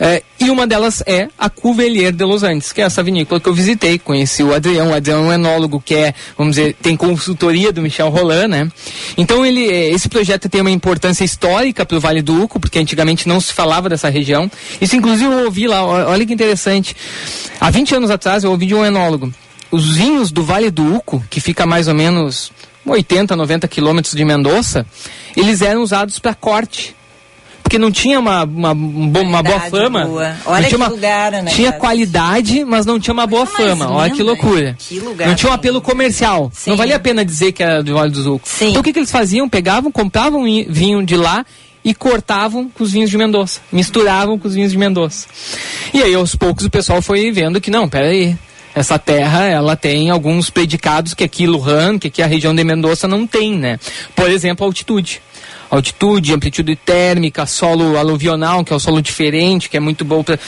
[0.00, 3.48] Eh, e uma delas é a Cuvelier de Los Andes, que é essa vinícola que
[3.48, 4.90] eu visitei, conheci o Adrião.
[4.90, 8.68] O Adrião é um enólogo que é, vamos dizer, tem consultoria do Michel Roland, né?
[9.16, 12.78] Então ele, eh, esse projeto tem uma importância histórica para o Vale do Uco, porque
[12.78, 14.50] antigamente não se falava dessa região.
[14.80, 16.94] Isso inclusive eu ouvi lá, olha que interessante.
[17.60, 19.32] Há 20 anos atrás eu ouvi de um enólogo
[19.70, 22.52] os vinhos do Vale do Uco, que fica mais ou menos
[22.86, 24.86] 80, 90 quilômetros de Mendoza,
[25.36, 26.94] eles eram usados para corte.
[27.62, 30.04] Porque não tinha uma, uma, um uma boa fama.
[30.04, 30.36] boa.
[30.44, 31.80] Olha tinha que uma- lugar, né, Tinha cara?
[31.80, 33.90] qualidade, mas não tinha uma boa fama.
[33.90, 34.76] Olha que linda, loucura.
[34.78, 35.60] Que lugar não tinha um lindo.
[35.60, 36.52] apelo comercial.
[36.66, 38.46] Não valia a pena dizer que era do Vale do Uco.
[38.60, 39.48] Então o que, que eles faziam?
[39.48, 41.44] Pegavam, compravam vinho de lá
[41.82, 43.60] e cortavam com os vinhos de Mendoza.
[43.72, 45.24] Misturavam com os vinhos de Mendoza.
[45.92, 48.36] E aí, aos poucos, o pessoal foi vendo que, não, peraí,
[48.74, 53.06] essa terra, ela tem alguns predicados que aqui Lujan, que aqui a região de Mendoza
[53.06, 53.78] não tem, né?
[54.16, 55.22] Por exemplo, altitude.
[55.70, 60.38] Altitude, amplitude térmica, solo aluvional, que é o solo diferente, que é muito bom para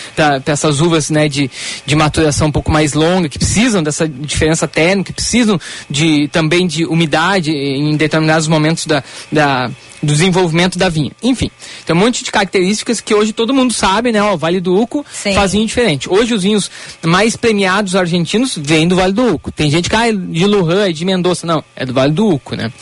[0.47, 1.51] essas uvas né, de,
[1.85, 6.67] de maturação um pouco mais longa, que precisam dessa diferença térmica, que precisam de, também
[6.67, 9.71] de umidade em determinados momentos da, da,
[10.03, 11.13] do desenvolvimento da vinha.
[11.23, 11.51] Enfim,
[11.85, 14.23] tem um monte de características que hoje todo mundo sabe, né?
[14.23, 16.09] O Vale do Uco faz vinho diferente.
[16.09, 16.71] Hoje os vinhos
[17.03, 19.51] mais premiados argentinos vêm do Vale do Uco.
[19.51, 21.47] Tem gente que ah, é de Lujan, é de Mendoza.
[21.47, 22.73] Não, é do Vale do Uco, né?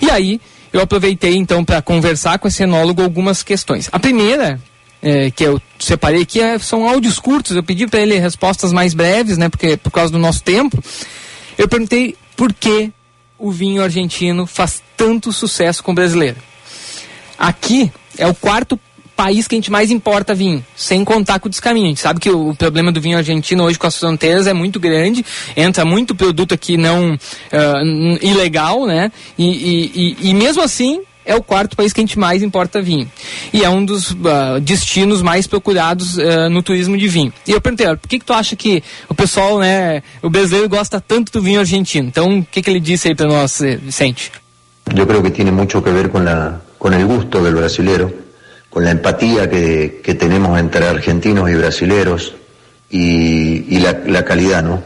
[0.00, 0.40] E aí,
[0.72, 3.88] eu aproveitei então para conversar com esse enólogo algumas questões.
[3.92, 4.60] A primeira,
[5.02, 7.56] é, que eu separei aqui, é- são áudios curtos.
[7.56, 9.48] Eu pedi para ele respostas mais breves, né?
[9.48, 10.82] Porque por causa do nosso tempo.
[11.56, 12.92] Eu perguntei por que
[13.38, 16.36] o vinho argentino faz tanto sucesso com o brasileiro.
[17.38, 18.78] Aqui é o quarto
[19.18, 21.86] país que a gente mais importa vinho, sem contar com o descaminho.
[21.86, 24.52] A gente sabe que o, o problema do vinho argentino hoje com as fronteiras é
[24.52, 25.24] muito grande,
[25.56, 27.18] entra muito produto aqui não
[27.82, 29.10] n- ilegal, né?
[29.36, 32.80] E, e- e- e mesmo assim é o quarto país que a gente mais importa
[32.80, 33.10] vinho.
[33.52, 37.32] E é um dos ah, destinos mais procurados ah, no turismo de vinho.
[37.46, 41.00] E eu perguntei, por que, que tu acha que o pessoal, né, o brasileiro gosta
[41.00, 42.06] tanto do vinho argentino?
[42.06, 44.30] Então, o que, que ele disse aí para nós, eh, Vicente?
[44.94, 48.10] Yo creo que tiene mucho que ver con, la, con el gusto del brasilero,
[48.70, 52.34] con la empatía que, que tenemos entre argentinos y brasileros
[52.90, 54.82] y, y la, calidad, ¿no?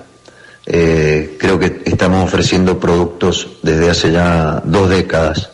[0.66, 5.50] Eh, creo que estamos ofreciendo productos desde hace ya dos décadas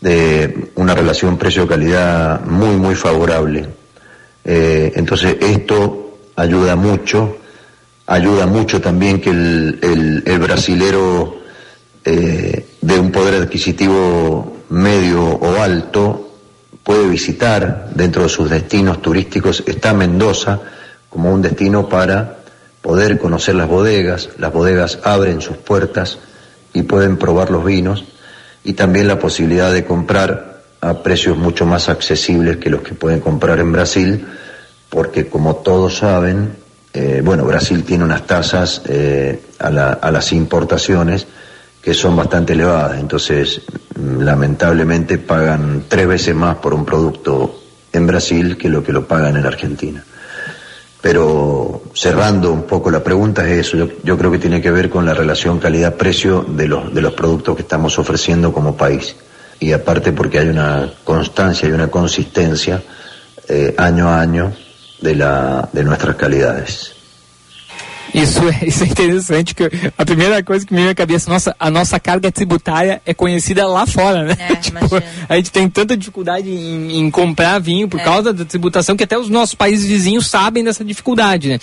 [0.00, 3.68] de una relación precio-calidad muy, muy favorable.
[4.44, 7.36] Eh, entonces esto ayuda mucho,
[8.06, 11.36] ayuda mucho también que el, el- el brasilero
[12.04, 16.31] eh, de un poder adquisitivo medio o alto
[16.82, 20.60] puede visitar dentro de sus destinos turísticos, está Mendoza
[21.08, 22.38] como un destino para
[22.80, 26.18] poder conocer las bodegas, las bodegas abren sus puertas
[26.72, 28.04] y pueden probar los vinos
[28.64, 33.20] y también la posibilidad de comprar a precios mucho más accesibles que los que pueden
[33.20, 34.26] comprar en Brasil,
[34.88, 36.56] porque como todos saben,
[36.92, 41.26] eh, bueno, Brasil tiene unas tasas eh, a, la- a las importaciones
[41.82, 43.62] que son bastante elevadas, entonces
[43.96, 47.60] lamentablemente pagan tres veces más por un producto
[47.92, 50.04] en Brasil que lo que lo pagan en Argentina.
[51.00, 54.88] Pero cerrando un poco la pregunta es eso, yo, yo creo que tiene que ver
[54.88, 59.16] con la relación calidad-precio de los, de los productos que estamos ofreciendo como país.
[59.58, 62.80] Y aparte porque hay una constancia y una consistencia
[63.48, 64.52] eh, año a año
[65.00, 67.01] de, la, de nuestras calidades.
[68.14, 69.64] Isso é, isso é interessante, que
[69.96, 73.66] a primeira coisa que me vem à cabeça, nossa, a nossa carga tributária é conhecida
[73.66, 74.36] lá fora, né?
[74.38, 74.78] É, Tipo,
[75.28, 78.04] a gente tem tanta dificuldade em, em comprar vinho por É.
[78.04, 81.58] causa da tributação que até os nossos países vizinhos sabem dessa dificuldade, né?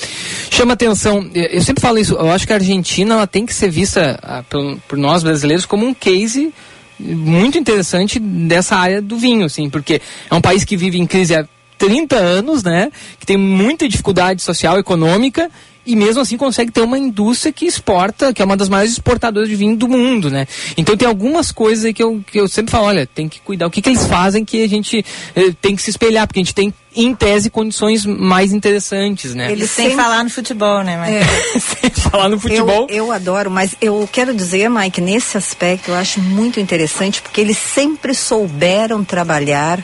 [0.49, 3.69] Chama atenção, eu sempre falo isso, eu acho que a Argentina ela tem que ser
[3.69, 6.54] vista ah, por, por nós brasileiros como um case
[6.99, 11.34] muito interessante dessa área do vinho, assim, porque é um país que vive em crise
[11.36, 11.45] há
[11.78, 12.91] 30 anos, né?
[13.17, 15.49] Que tem muita dificuldade social e econômica
[15.89, 19.49] e mesmo assim consegue ter uma indústria que exporta, que é uma das maiores exportadoras
[19.49, 20.47] de vinho do mundo, né?
[20.78, 23.65] Então tem algumas coisas aí que eu, que eu sempre falo, olha, tem que cuidar.
[23.65, 25.04] O que, que eles fazem que a gente
[25.36, 29.52] eh, tem que se espelhar, porque a gente tem, em tese, condições mais interessantes, né?
[29.52, 30.95] Eles Sem sempre- falar no futebol, né?
[30.95, 31.25] Mas...
[31.63, 32.86] Sem falar no futebol.
[32.88, 37.41] Eu, eu adoro, mas eu quero dizer, Mike, nesse aspecto eu acho muito interessante porque
[37.41, 39.84] eles sempre souberam trabalhar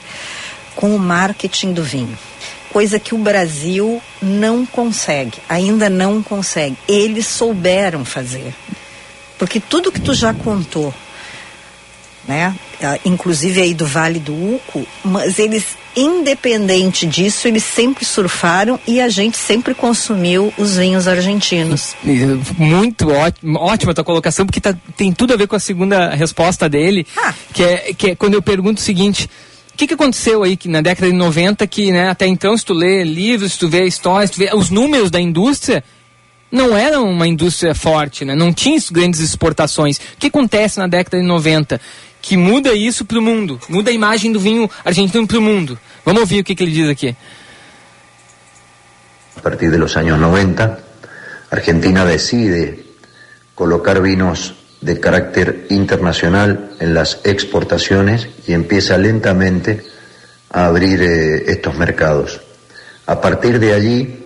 [0.75, 2.15] com o marketing do vinho.
[2.75, 6.75] Coisa que o Brasil não consegue, ainda não consegue.
[6.89, 8.53] Eles souberam fazer.
[9.39, 10.93] Porque tudo que tu já contou,
[12.27, 12.53] né?
[12.83, 15.63] ah, Inclusive aí do Vale do Uco, mas eles,
[15.95, 21.95] independente disso, eles sempre surfaram e a gente sempre consumiu os vinhos argentinos.
[22.57, 26.67] Muito ótimo, ótima tua colocação, porque tá- tem tudo a ver com a segunda resposta
[26.67, 27.07] dele,
[27.53, 29.29] que, é, que é quando eu pergunto o seguinte.
[29.75, 32.63] O que, que aconteceu aí que na década de 90 que né, até então, se
[32.63, 35.83] tu lê livros, se tu vê histórias, se tu vê os números da indústria,
[36.49, 38.33] não era uma indústria forte, né?
[38.35, 39.97] não tinha grandes exportações.
[39.97, 41.81] O que acontece na década de 90?
[42.21, 45.77] Que muda isso para o mundo, muda a imagem do vinho argentino para o mundo.
[46.05, 47.13] Vamos ouvir o que, que ele diz aqui.
[49.35, 50.79] a partir de los años 90,
[51.51, 52.85] Argentina decide
[53.53, 59.81] colocar vinos de carácter internacional en las exportaciones y empieza lentamente
[60.51, 62.39] a abrir eh, estos mercados.
[63.07, 64.25] A partir de allí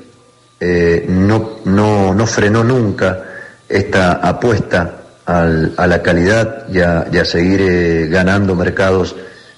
[0.59, 3.23] eh, no, no, no frenó nunca
[3.69, 4.95] esta apuesta
[5.25, 9.15] a la calidad y a, seguir eh, ganando mercados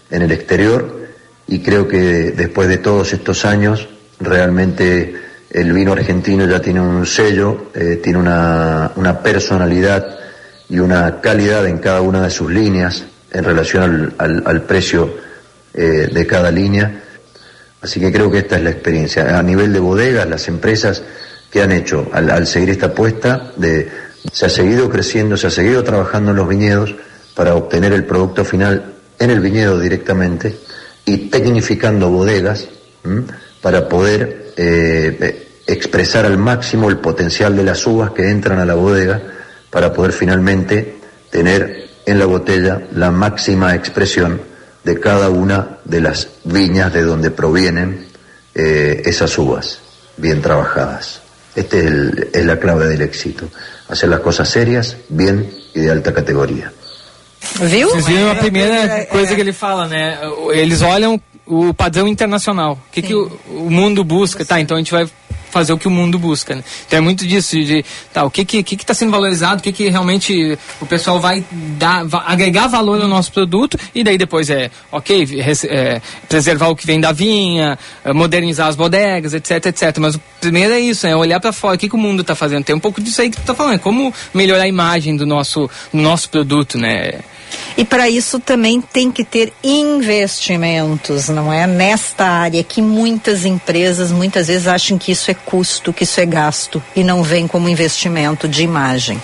[0.10, 1.08] en el exterior
[1.48, 3.88] y creo que después de todos estos años
[4.20, 5.16] realmente
[5.50, 7.72] el vino argentino ya tiene un sello,
[8.04, 10.21] tiene una, una personalidad
[10.72, 15.14] y una calidad en cada una de sus líneas en relación al, al- precio
[15.74, 17.02] eh, de cada línea.
[17.82, 19.38] Así que creo que esta es la experiencia.
[19.38, 21.04] A nivel de bodegas, las empresas
[21.52, 23.90] que han hecho al, al seguir esta apuesta, de,
[24.32, 26.96] se ha seguido creciendo, se ha seguido trabajando en los viñedos
[27.36, 30.58] para obtener el producto final en el viñedo directamente
[31.06, 32.70] y tecnificando bodegas
[33.62, 38.66] para poder eh, eh, expresar al máximo el potencial de las uvas que entran a
[38.66, 39.22] la bodega
[39.72, 40.98] para poder finalmente
[41.32, 44.42] tener en la botella la máxima expresión
[44.84, 48.08] de cada una de las viñas de donde provienen
[48.54, 49.80] eh, esas uvas
[50.18, 51.22] bien trabajadas.
[51.56, 53.48] Esta es, el- es la clave del éxito,
[53.90, 56.72] hacer las cosas serias, bien y de alta categoría.
[57.60, 57.90] Viu?
[57.90, 60.20] Vocês viram a primeira coisa que ele fala, né?
[60.54, 61.20] Eles olham
[61.52, 62.74] o padrão internacional.
[62.74, 64.46] O que, que o, o mundo busca?
[64.46, 65.08] Tá, então a gente vai
[65.52, 66.64] fazer o que o mundo busca, né?
[66.88, 67.84] Então é muito disso, de,
[68.14, 71.20] tá, o que que, que que tá sendo valorizado, o que que realmente o pessoal
[71.20, 71.44] vai
[71.78, 75.28] dar, va- agregar valor ao nosso produto e daí depois é, ok,
[75.68, 79.98] é, preservar o que vem da vinha, é, modernizar as bodegas, etc, etc.
[80.00, 82.34] Mas o primeiro é isso, é olhar para fora, o que que o mundo tá
[82.34, 82.64] fazendo?
[82.64, 85.26] Tem um pouco disso aí que tu tá falando, é como melhorar a imagem do
[85.26, 87.20] nosso, do nosso produto, né?
[87.78, 91.66] E para isso também tem que ter investimentos, não é?
[91.68, 96.26] Nesta área que muitas empresas muitas vezes acham que isso é custo, que isso é
[96.26, 99.22] gasto e não vem como investimento de imagem.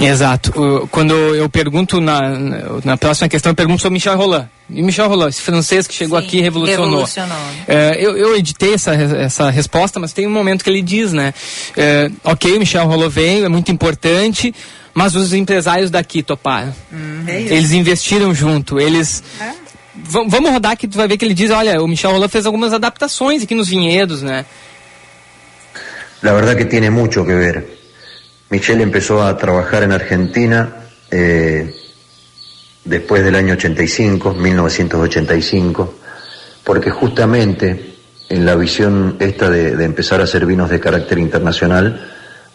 [0.00, 0.52] Exato.
[0.60, 2.20] O- Quando eu pergunto na,
[2.84, 4.48] na próxima questão, eu pergunto sobre Michel Roland.
[4.72, 6.86] E Michel Roland, esse francês que chegou aqui e revolucionou.
[6.90, 7.36] revolucionou.
[7.66, 11.34] É, eu, eu editei essa, essa resposta, mas tem um momento que ele diz, né?
[11.76, 14.54] É, ok, Michel Roland veio, é muito importante,
[14.94, 16.74] mas os empresários daqui toparam.
[17.26, 19.22] Eles investiram junto, eles...
[20.14, 22.46] Va- Vamos rodar que tu vai ver que ele diz, olha, o Michel Roland fez
[22.46, 24.44] algumas adaptações aqui nos vinhedos, né?
[26.22, 27.78] La verdad que tiene mucho que ver.
[28.50, 30.74] Michelle empezó a trabajar en Argentina
[31.10, 31.74] eh,
[32.84, 35.94] después del año 85, 1985,
[36.64, 37.94] porque justamente
[38.28, 42.00] en la visión esta de, de empezar a hacer vinos de carácter internacional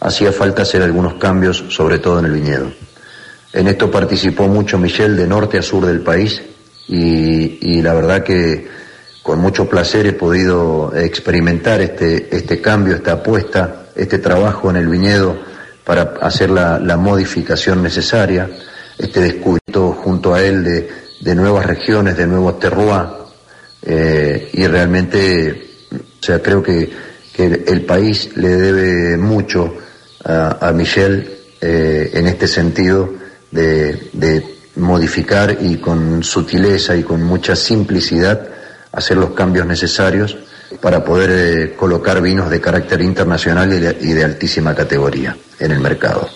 [0.06, 2.70] hacía falta hacer algunos cambios, sobre todo en el viñedo.
[3.52, 6.40] En esto participó mucho Michelle de norte a sur del país
[6.86, 8.68] y, y la verdad que
[9.24, 14.86] con mucho placer he podido experimentar este, este cambio, esta apuesta, este trabajo en el
[14.86, 15.36] viñedo
[15.84, 18.48] para hacer la, la modificación necesaria,
[18.96, 20.88] este descubrimiento junto a él de,
[21.20, 23.10] de nuevas regiones, de nuevos terroirs,
[23.82, 26.88] eh, y realmente, o sea, creo que,
[27.32, 29.85] que el país le debe mucho
[30.26, 31.26] a, a Michelle
[31.60, 33.14] eh, en este sentido
[33.50, 34.44] de, de
[34.76, 38.48] modificar y con sutileza y con mucha simplicidad
[38.92, 40.36] hacer los cambios necesarios
[40.80, 45.70] para poder eh, colocar vinos de carácter internacional y de, y de altísima categoría en
[45.70, 46.28] el mercado.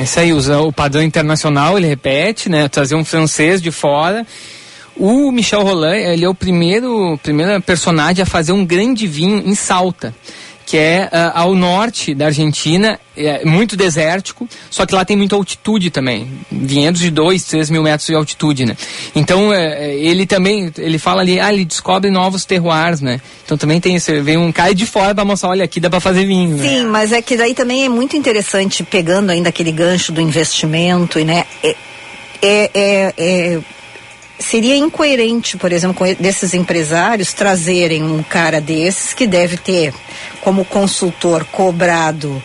[0.00, 2.68] Isso aí, usa o padrão internacional, ele repete, né?
[2.68, 4.26] Trazer um francês de fora.
[4.94, 9.54] O Michel Roland, ele é o primeiro, primeiro personagem a fazer um grande vinho em
[9.54, 10.14] Salta,
[10.68, 15.34] que é ah, ao norte da Argentina, é muito desértico, só que lá tem muita
[15.34, 18.76] altitude também, vinhedos de 2, 3 mil metros de altitude, né?
[19.16, 23.18] Então, é, é, ele também, ele fala ali, ah, ele descobre novos terroirs, né?
[23.46, 26.00] Então também tem esse, vem um cara de fora pra mostrar, olha, aqui dá pra
[26.00, 26.68] fazer vinho, né?
[26.68, 31.18] Sim, mas é que daí também é muito interessante, pegando ainda aquele gancho do investimento,
[31.18, 31.46] e né?
[31.64, 31.76] É,
[32.42, 33.58] é, é- é-
[34.38, 39.92] seria incoerente, por exemplo, com desses empresários trazerem um cara desses que deve ter
[40.40, 42.42] como consultor cobrado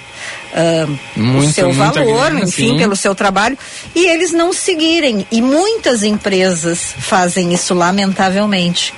[0.56, 0.88] ah,
[1.18, 2.78] o Muito, seu muita valor, grana, enfim, sim.
[2.78, 3.58] pelo seu trabalho,
[3.96, 5.26] e eles não seguirem.
[5.32, 8.94] E muitas empresas fazem isso lamentavelmente.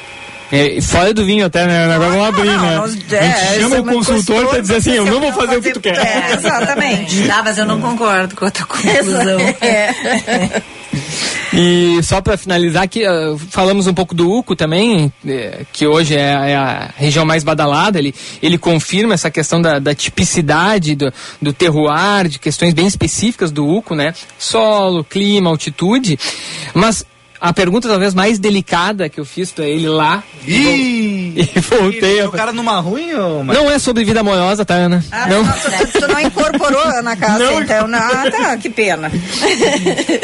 [0.52, 1.86] É, fora do vinho até, né?
[1.96, 2.76] Agora vamos abrir, né?
[2.78, 5.58] nós- a é, gente chama é o consultor pra dizer assim, eu não vou fazer
[5.58, 5.98] o que tu quer.
[5.98, 7.28] É, exatamente.
[7.28, 9.40] Tá, mas eu não concordo com a tua conclusão.
[9.62, 10.62] É.
[11.54, 16.16] E só para finalizar aqui, ah, falamos um pouco do UCO também, eh, que hoje
[16.16, 21.14] é, é a região mais badalada, ele, ele confirma essa questão da, da tipicidade do,
[21.42, 24.14] do terroir, de questões bem específicas do UCO, né?
[24.38, 26.20] Solo, clima, altitude,
[26.74, 27.06] mas
[27.40, 31.34] a pergunta talvez mais delicada que eu fiz para ele lá, Ih!
[31.36, 32.28] e voltei a...
[32.28, 33.44] O cara numa ruim ou...
[33.44, 35.04] Não é sobre vida amorosa, tá, Ana?
[35.12, 35.44] Ah, não.
[35.44, 37.62] Tu, tu não incorporou na casa, Não.
[37.62, 37.88] então.
[37.94, 39.12] Ah, tá, que pena.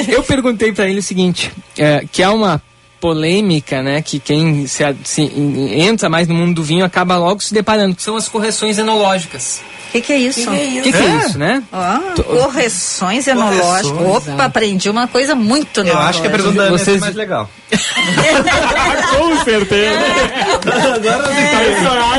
[0.08, 2.62] Eu perguntei pra ele o seguinte, é, que há uma
[3.02, 7.42] polêmica, né, que quem se, se en- entra mais no mundo do vinho acaba logo
[7.42, 9.62] se deparando, que são as correções enológicas.
[9.90, 10.50] O que, que é isso?
[10.50, 11.62] O que, que é isso, né?
[11.74, 13.92] Ah, correções enológicas.
[13.92, 16.08] Correções, Opa, aprendi uma coisa muito Eu nova.
[16.08, 17.50] acho que a pergunta da Vocês- é mais legal.
[19.18, 20.00] Com certeza.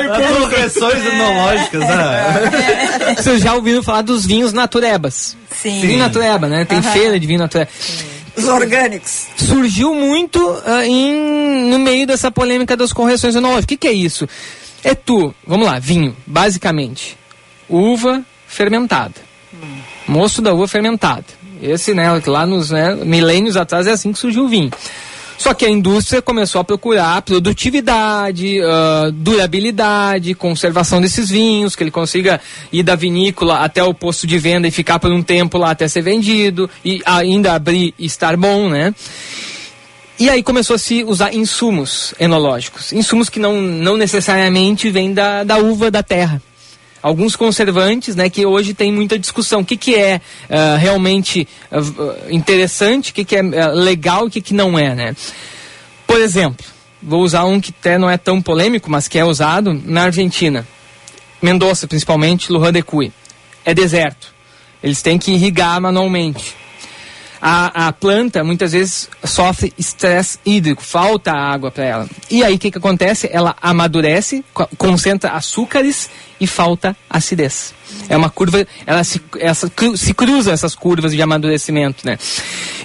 [0.04, 3.14] Agora Correções enológicas, né?
[3.16, 5.34] Vocês já ouviram falar dos vinhos naturebas?
[5.62, 5.80] Sim.
[5.80, 6.64] Vinho natureba, né?
[6.66, 7.70] Tem feira de vinho natureba.
[8.36, 9.26] Os orgânicos.
[9.36, 13.64] surgiu muito ah, em, no meio dessa polêmica das correções enológicas.
[13.64, 14.28] O que, que é isso?
[14.82, 17.16] É tu, vamos lá, vinho, basicamente.
[17.68, 19.14] Uva fermentada.
[20.06, 21.24] Moço da uva fermentada.
[21.62, 24.70] Esse, né, lá nos né, milênios atrás é assim que surgiu o vinho.
[25.42, 31.90] Só que a indústria começou a procurar produtividade, ah, durabilidade, conservação desses vinhos, que ele
[31.90, 32.40] consiga
[32.72, 35.88] ir da vinícola até o posto de venda e ficar por um tempo lá até
[35.88, 38.94] ser vendido, e ainda abrir e estar bom, né?
[40.16, 42.92] E aí começou a se usar insumos enológicos.
[42.92, 46.40] Insumos que não, não necessariamente vêm da, da uva da terra.
[47.02, 49.60] Alguns conservantes, né, que hoje tem muita discussão.
[49.60, 51.78] O que, que é ah, realmente ah,
[52.30, 55.16] interessante, o que, que é ah, legal e o que, que não é, né?
[56.06, 56.64] Por exemplo,
[57.02, 60.66] vou usar um que até não é tão polêmico, mas que é usado na Argentina.
[61.42, 62.82] Mendoza, principalmente, Lujan de.
[63.64, 64.32] É deserto.
[64.80, 66.61] Eles têm que irrigar manualmente.
[67.44, 72.08] A, a planta muitas vezes sofre estresse hídrico, falta água para ela.
[72.30, 73.28] E aí o que, que acontece?
[73.32, 76.08] Ela amadurece, co- concentra açúcares
[76.40, 77.74] e falta acidez.
[78.08, 82.16] É uma curva, ela se, essa, se cruzam essas curvas de amadurecimento, né?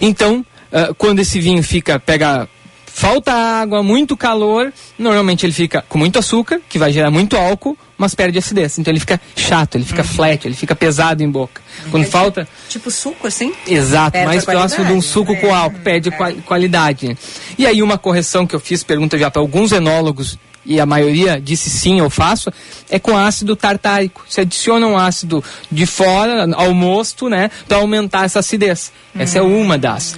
[0.01, 0.43] Então,
[0.73, 2.49] ah, quando esse vinho fica, pega
[2.99, 7.77] falta água, muito calor, normalmente ele fica com muito açúcar, que vai gerar muito álcool,
[7.95, 8.79] mas perde acidez.
[8.79, 11.61] Então ele fica chato, ele fica flat, ele fica pesado em boca.
[11.91, 13.53] Quando falta Tipo suco, assim?
[13.67, 17.15] Exato, Perde mais próximo de um suco com álcool, perde qua- qualidade.
[17.55, 21.39] E aí uma correção que eu fiz, pergunta já para alguns enólogos, e a maioria
[21.39, 22.51] disse sim, eu faço,
[22.89, 24.25] é com ácido tartárico.
[24.27, 28.91] Se adiciona um ácido de fora ao mosto, né, para aumentar essa acidez.
[29.17, 30.15] Essa é uma das.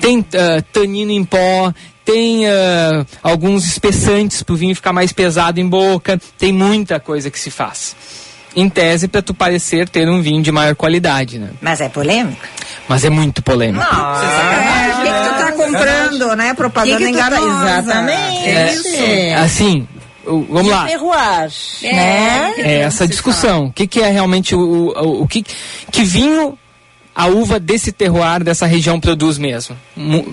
[0.00, 1.72] Tem ah, tanino em pó,
[2.04, 7.30] tem ah, alguns espessantes para o vinho ficar mais pesado em boca, tem muita coisa
[7.30, 7.96] que se faz.
[8.56, 11.50] Em tese, para tu parecer ter um vinho de maior qualidade, né?
[11.60, 12.40] Mas é polêmico?
[12.88, 13.82] Mas é muito polêmico.
[13.84, 16.54] É, o que, que tu tá comprando, né?
[16.54, 17.78] Propaganda Que que tu tá- enganosa.
[17.78, 18.48] Exatamente.
[18.48, 18.94] É isso.
[18.96, 19.34] É.
[19.34, 19.88] Assim,
[20.24, 20.84] o- vamos lá.
[20.84, 21.50] Terroir,
[21.82, 22.54] né?
[22.58, 23.64] É essa discussão.
[23.66, 25.44] O que, que é realmente o, o, o que,
[25.90, 26.56] que vinho
[27.14, 29.76] a uva desse terroir, dessa região produz mesmo?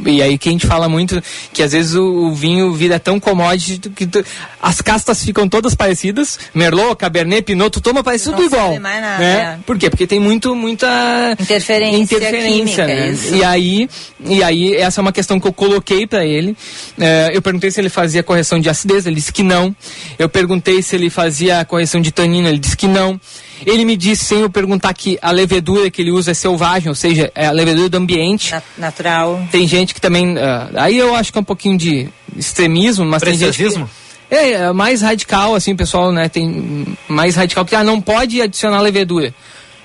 [0.06, 1.22] E aí que a gente fala muito
[1.54, 4.24] que às vezes o, o vinho vira tão commodity que tu-
[4.62, 6.40] as castas ficam todas parecidas.
[6.54, 8.80] Merlot, Cabernet, Pinot, tu toma parece tudo Não igual.
[8.80, 9.58] mais nada, né?
[9.60, 9.60] é.
[9.66, 9.90] Por quê?
[9.90, 13.10] Porque tem muito, muita Interferência química, né?
[13.12, 13.36] isso.
[13.36, 13.90] E aí,
[14.26, 16.56] e aí, essa é uma questão que eu coloquei para ele.
[17.00, 19.76] É, eu perguntei se ele fazia correção de acidez, ele disse que não.
[20.18, 23.20] Eu perguntei se ele fazia correção de tanino, ele disse que não.
[23.66, 26.96] Ele me disse, sem eu perguntar, que a levedura que ele usa é selvagem, ou
[26.96, 28.54] seja, é a levedura do ambiente.
[28.78, 29.42] natural.
[29.52, 30.38] Tem gente que também.
[30.38, 33.58] ah, aí eu acho que é um pouquinho de extremismo, mas tem gente.
[33.58, 36.30] Que, é, é mais radical, assim, o pessoal, né?
[36.30, 39.34] Tem mais radical que ah, não pode adicionar levedura.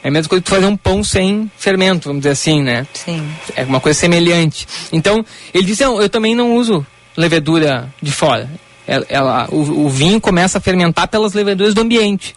[0.05, 2.87] É a mesma coisa que fazer um pão sem fermento, vamos dizer assim, né?
[2.95, 3.29] Sim.
[3.57, 4.67] É uma coisa semelhante.
[4.93, 8.49] Então, ele disse, não, eu também não uso levedura de fora.
[8.87, 12.37] Ela, ela- o, o vinho começa a fermentar pelas leveduras do ambiente.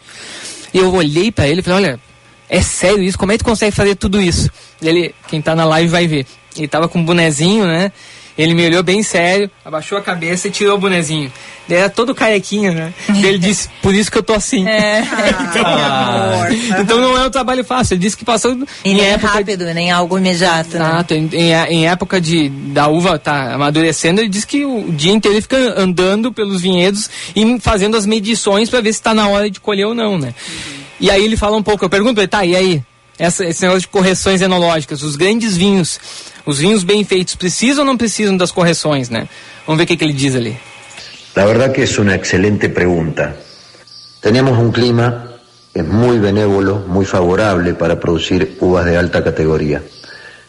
[0.74, 2.00] E eu olhei pra ele e falei, olha,
[2.50, 3.18] é sério isso?
[3.18, 4.50] Como é que tu consegue fazer tudo isso?
[4.82, 6.26] Ele, quem tá na live vai ver.
[6.58, 7.92] Ele tava com um bonezinho, né?
[8.40, 11.30] Ele me olhou bem sério, abaixou a cabeça e tirou o bonezinho.
[11.68, 12.94] Ele era todo carequinho, né?
[13.14, 14.66] E ele disse, por isso que eu tô assim.
[14.66, 15.04] É.
[15.52, 17.96] então, então não é um trabalho fácil.
[17.96, 18.54] Ele disse que passou
[18.86, 20.86] E em nem época rápido, nem algo imediato, né?
[20.86, 21.14] Exato.
[21.16, 25.36] Em, em, em época de da uva tá amadurecendo, ele diz que o dia inteiro
[25.36, 29.52] ele fica andando pelos vinhedos e fazendo as medições para ver se está na hora
[29.52, 30.34] de colher ou não, né?
[30.98, 32.84] E aí ele fala um pouco, eu pergunto pra ele, tá, e aí?
[33.20, 36.00] Essa, esse negócio de correções enológicas, os grandes vinhos,
[36.46, 39.28] os vinhos bem feitos, precisam ou não precisam das correções, né?
[39.68, 40.58] Vamos ver o que, que ele diz ali.
[41.36, 43.36] La verdad que es una excelente pregunta.
[44.22, 45.30] Tenemos un clima
[45.74, 49.82] es muy benévolo, muy favorable para producir uvas de alta categoría.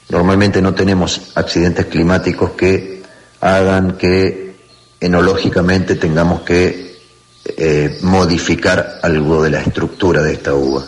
[0.08, 3.02] Normalmente no tenemos accidentes climáticos que
[3.40, 4.56] hagan que
[4.98, 6.98] enológicamente tengamos que
[7.44, 10.84] eh, modificar algo de la estructura de esta uva.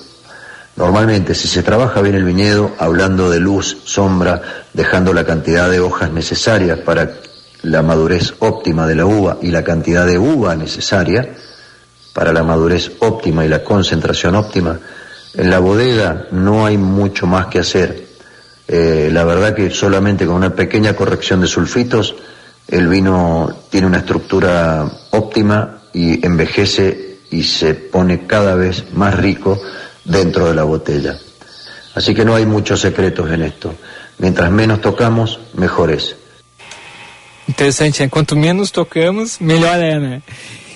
[0.82, 5.78] Normalmente, si se trabaja bien el viñedo, hablando de luz, sombra, dejando la cantidad de
[5.78, 7.08] hojas necesarias para
[7.62, 11.36] la madurez óptima de la uva y la cantidad de uva necesaria
[12.12, 14.76] para la madurez óptima y la concentración óptima,
[15.34, 18.04] en la bodega no hay mucho más que hacer.
[18.66, 22.16] Eh, la verdad que solamente con una pequeña corrección de sulfitos,
[22.66, 29.60] el vino tiene una estructura óptima y envejece y se pone cada vez más rico
[30.04, 31.18] dentro de la botella.
[31.94, 33.74] Así que no hay muchos secretos en esto.
[34.18, 36.16] Mientras menos tocamos, mejor es.
[37.48, 38.08] Interessante, né?
[38.08, 40.22] Quanto menos tocamos, melhor é, né?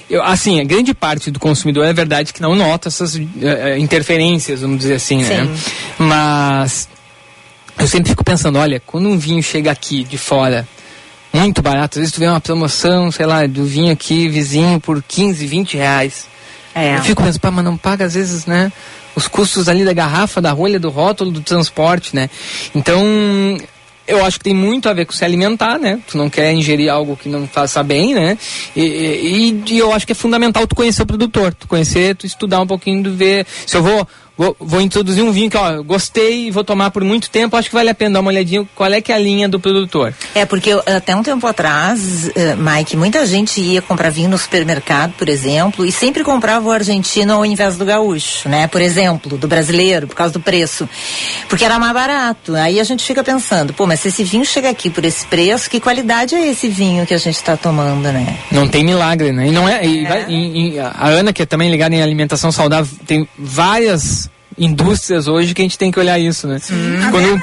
[0.08, 4.60] Eu, assim, a grande parte do consumidor é verdade que não nota essas eh, interferências,
[4.60, 5.48] vamos dizer assim, né?
[5.98, 6.88] Mas
[7.78, 10.66] eu sempre fico pensando, olha, quando um vinho chega aqui de fora,
[11.32, 15.02] muito barato, às vezes tu vê uma promoção, sei lá, do vinho aqui, vizinho, por
[15.02, 16.26] 15, 20 reais.
[16.74, 16.96] É.
[16.96, 18.72] Eu fico pensando, pá, mas não paga às vezes, né?
[19.16, 22.28] Os custos ali da garrafa, da rolha, do rótulo, do transporte, né?
[22.74, 23.02] Então,
[24.06, 25.98] eu acho que tem muito a ver com se alimentar, né?
[26.06, 28.38] Tu não quer ingerir algo que não faça bem, né?
[28.76, 32.26] E, e- e eu acho que é fundamental tu conhecer o produtor, tu conhecer, tu
[32.26, 33.46] estudar um pouquinho, tu ver.
[33.66, 34.06] Se eu vou,
[34.36, 37.74] vou, introduzir um vinho que, ó, gostei e vou tomar por muito tempo, acho que
[37.74, 40.12] vale a pena dar uma olhadinha qual é que é a linha do produtor.
[40.34, 44.36] É, porque eu- até um tempo atrás, eh, Mike, muita gente ia comprar vinho no
[44.38, 48.66] supermercado, por exemplo, e sempre comprava o argentino ao invés do gaúcho, né?
[48.66, 50.88] Por exemplo, do brasileiro, por causa do preço.
[51.48, 52.54] Porque era mais barato.
[52.56, 55.70] Aí a gente fica pensando, pô, mas se esse vinho chega aqui por esse preço,
[55.70, 58.36] que qualidade é esse vinho que a gente está tomando, né?
[58.52, 59.48] Não tem milagre, né?
[59.48, 59.80] E não é.
[60.06, 64.25] vai- e- e a Ana, que é também ligada em alimentação saudável, tem várias
[64.58, 66.58] indústrias hoje que a gente tem que olhar isso, né?
[67.10, 67.40] Quando, um-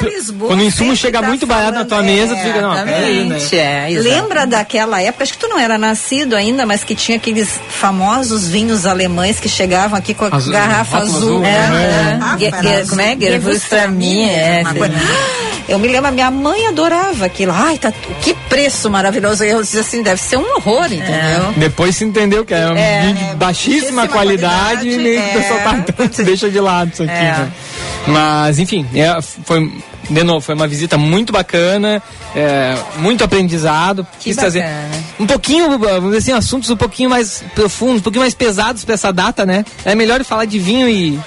[0.48, 3.38] quando o insumo chega muito barato na tua mesa, tu fica, não, peraí, né?
[3.54, 7.60] é, Lembra daquela época, acho que tu não era nascido ainda, mas que tinha aqueles
[7.70, 11.18] famosos vinhos alemães que chegavam aqui com a Azul, garrafa azul.
[11.18, 12.20] azul, É, né?
[12.36, 12.40] é.
[12.82, 13.16] Ge- como é?
[13.16, 14.96] Gewürztraminer, é, Uma coisa-
[15.68, 17.52] Eu me lembro, a minha mãe adorava aquilo.
[17.54, 17.92] Ai, tá,
[18.22, 19.44] que preço maravilhoso.
[19.44, 21.54] Eu dizia assim, deve ser um horror, entendeu?
[21.58, 25.42] Depois se entendeu que é um É, vinho de baixíssima qualidade, e meio que o
[25.42, 25.84] pessoal tá,
[26.24, 27.12] deixa de lado isso aqui.
[27.12, 27.32] É.
[27.32, 27.52] né?
[28.08, 29.72] Mas, enfim, é, foi,
[30.10, 32.04] de novo, foi uma visita muito bacana,
[32.36, 34.06] é, muito aprendizado.
[34.20, 35.04] Quis trazer bacana.
[35.20, 38.96] um pouquinho, vamos dizer assim, assuntos um pouquinho mais profundos, um pouquinho mais pesados pra
[38.96, 39.64] essa data, né?
[39.86, 41.18] É melhor falar de vinho e,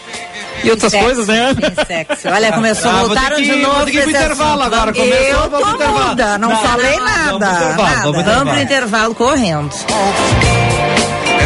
[0.66, 1.54] e outras Sexo, coisas, né?
[1.86, 2.28] sexo.
[2.28, 3.76] Olha, começou, Ah, voltaram que- de novo.
[3.76, 4.74] vou ter que intervalo assunto.
[4.74, 4.92] agora.
[4.92, 6.08] Começou, eu vamos tô intervalo.
[6.08, 7.16] muda, não, Não, falei não, nada.
[7.22, 8.02] vamos pro intervalo, nada.
[8.02, 8.62] vamos pro Vamos pro intervalo.
[8.62, 9.70] intervalo correndo.
[9.88, 11.36] Oh,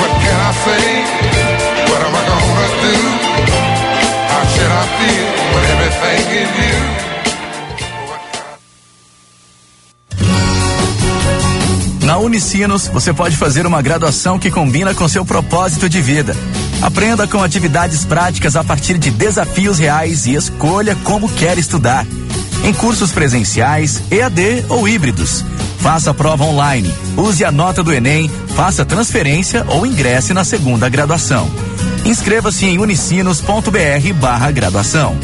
[0.00, 0.86] what can I say?
[1.90, 2.94] What am I gonna do?
[4.32, 6.93] How should I feel when everything is you?
[12.04, 16.36] Na Unicinos, você pode fazer uma graduação que combina com seu propósito de vida.
[16.82, 22.06] Aprenda com atividades práticas a partir de desafios reais e escolha como quer estudar.
[22.62, 25.42] Em cursos presenciais, EAD ou híbridos.
[25.78, 30.90] Faça a prova online, use a nota do Enem, faça transferência ou ingresse na segunda
[30.90, 31.50] graduação.
[32.04, 35.16] Inscreva-se em unicinos.br barra graduação.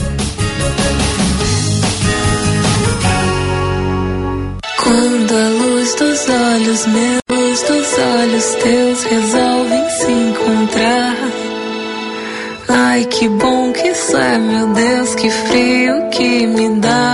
[4.83, 11.17] Quando a luz dos olhos meus luz dos olhos teus resolvem se encontrar.
[12.69, 17.10] Ai, que bom que isso é, meu Deus, que frio que me dá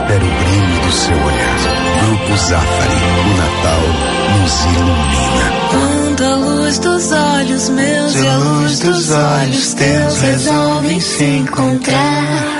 [0.00, 1.58] espera o brilho do seu olhar.
[2.00, 3.82] Grupo Zafari, o Natal
[4.40, 5.46] nos ilumina.
[5.70, 12.59] Quando a luz dos olhos meus e a luz dos olhos teus resolvem se encontrar.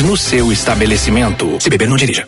[0.03, 1.57] no seu estabelecimento.
[1.59, 2.27] Se beber, não dirija.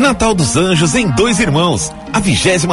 [0.00, 1.92] Natal dos Anjos em Dois Irmãos.
[2.10, 2.66] A 27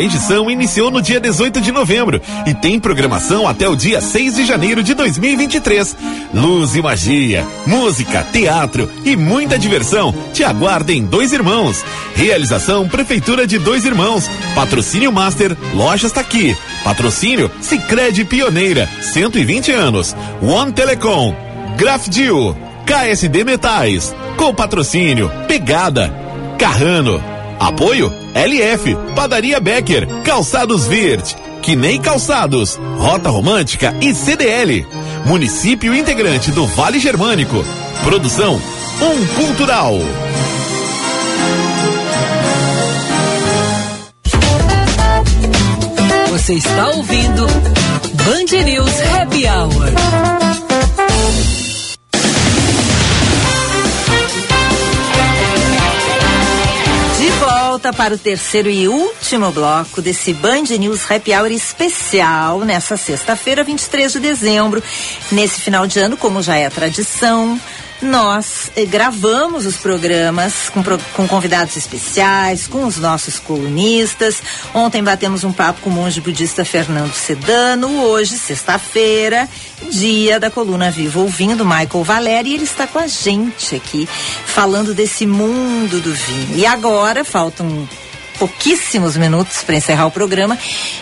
[0.00, 4.46] edição iniciou no dia 18 de novembro e tem programação até o dia 6 de
[4.46, 5.94] janeiro de 2023.
[6.32, 11.84] Luz e magia, música, teatro e muita diversão te aguardam em Dois Irmãos.
[12.16, 14.28] Realização Prefeitura de Dois Irmãos.
[14.54, 16.56] Patrocínio Master Lojas tá aqui.
[16.82, 20.16] Patrocínio Sicredi Pioneira, 120 anos.
[20.40, 21.36] One Telecom,
[21.76, 22.56] Grafdil,
[22.86, 24.14] KSD Metais.
[24.38, 26.22] Com patrocínio Pegada,
[26.58, 27.22] Carrano.
[27.58, 34.86] Apoio LF, Padaria Becker, Calçados Verde, Que nem Calçados, Rota Romântica e CDL.
[35.26, 37.64] Município integrante do Vale Germânico.
[38.04, 38.60] Produção
[39.00, 39.98] Um Cultural.
[46.30, 47.46] Você está ouvindo
[48.24, 49.92] Band News Happy Hour.
[57.72, 63.64] Volta para o terceiro e último bloco desse Band News Happy Hour especial nessa sexta-feira,
[63.64, 64.82] 23 de dezembro.
[65.30, 67.58] Nesse final de ano, como já é tradição,
[68.02, 70.82] nós eh, gravamos os programas com,
[71.14, 74.42] com convidados especiais, com os nossos colunistas.
[74.74, 78.02] Ontem batemos um papo com o monge budista Fernando Sedano.
[78.02, 79.48] Hoje, sexta-feira,
[79.90, 84.08] dia da coluna Viva Ouvindo, Michael Valério, e ele está com a gente aqui,
[84.46, 86.58] falando desse mundo do vinho.
[86.58, 87.88] E agora, faltam
[88.42, 90.58] pouquíssimos minutos para encerrar o programa.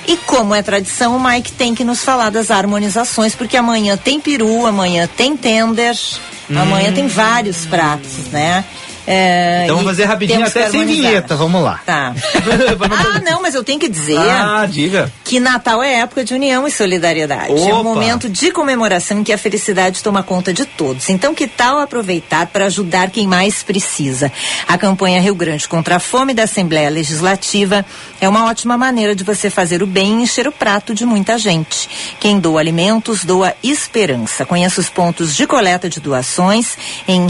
[0.06, 4.20] E como é tradição, o Mike tem que nos falar das harmonizações, porque amanhã tem
[4.20, 5.96] peru, amanhã tem tender,
[6.54, 8.62] amanhã tem vários pratos, né?
[9.06, 11.80] É, Então vamos fazer rapidinho, até sem vinheta, vamos lá.
[11.84, 12.14] Tá.
[13.14, 15.10] ah, não, mas eu tenho que dizer Ah, diga.
[15.24, 17.52] que Natal é época de união e solidariedade.
[17.52, 17.76] É Opa.
[17.80, 21.08] um momento de comemoração em que a felicidade toma conta de todos.
[21.08, 24.30] Então, que tal aproveitar para ajudar quem mais precisa?
[24.68, 27.84] A campanha Rio Grande contra a Fome da Assembleia Legislativa
[28.20, 31.38] é uma ótima maneira de você fazer o bem e encher o prato de muita
[31.38, 31.88] gente.
[32.18, 34.44] Quem doa alimentos, doa esperança.
[34.44, 36.76] Conheça os pontos de coleta de doações
[37.08, 37.26] em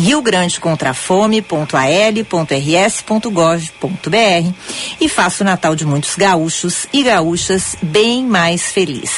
[1.71, 4.53] riograndecontrafome.al.rs.gov.br
[5.01, 9.11] e faça o Natal de muitos gaúchos e gaúchas bem mais feliz.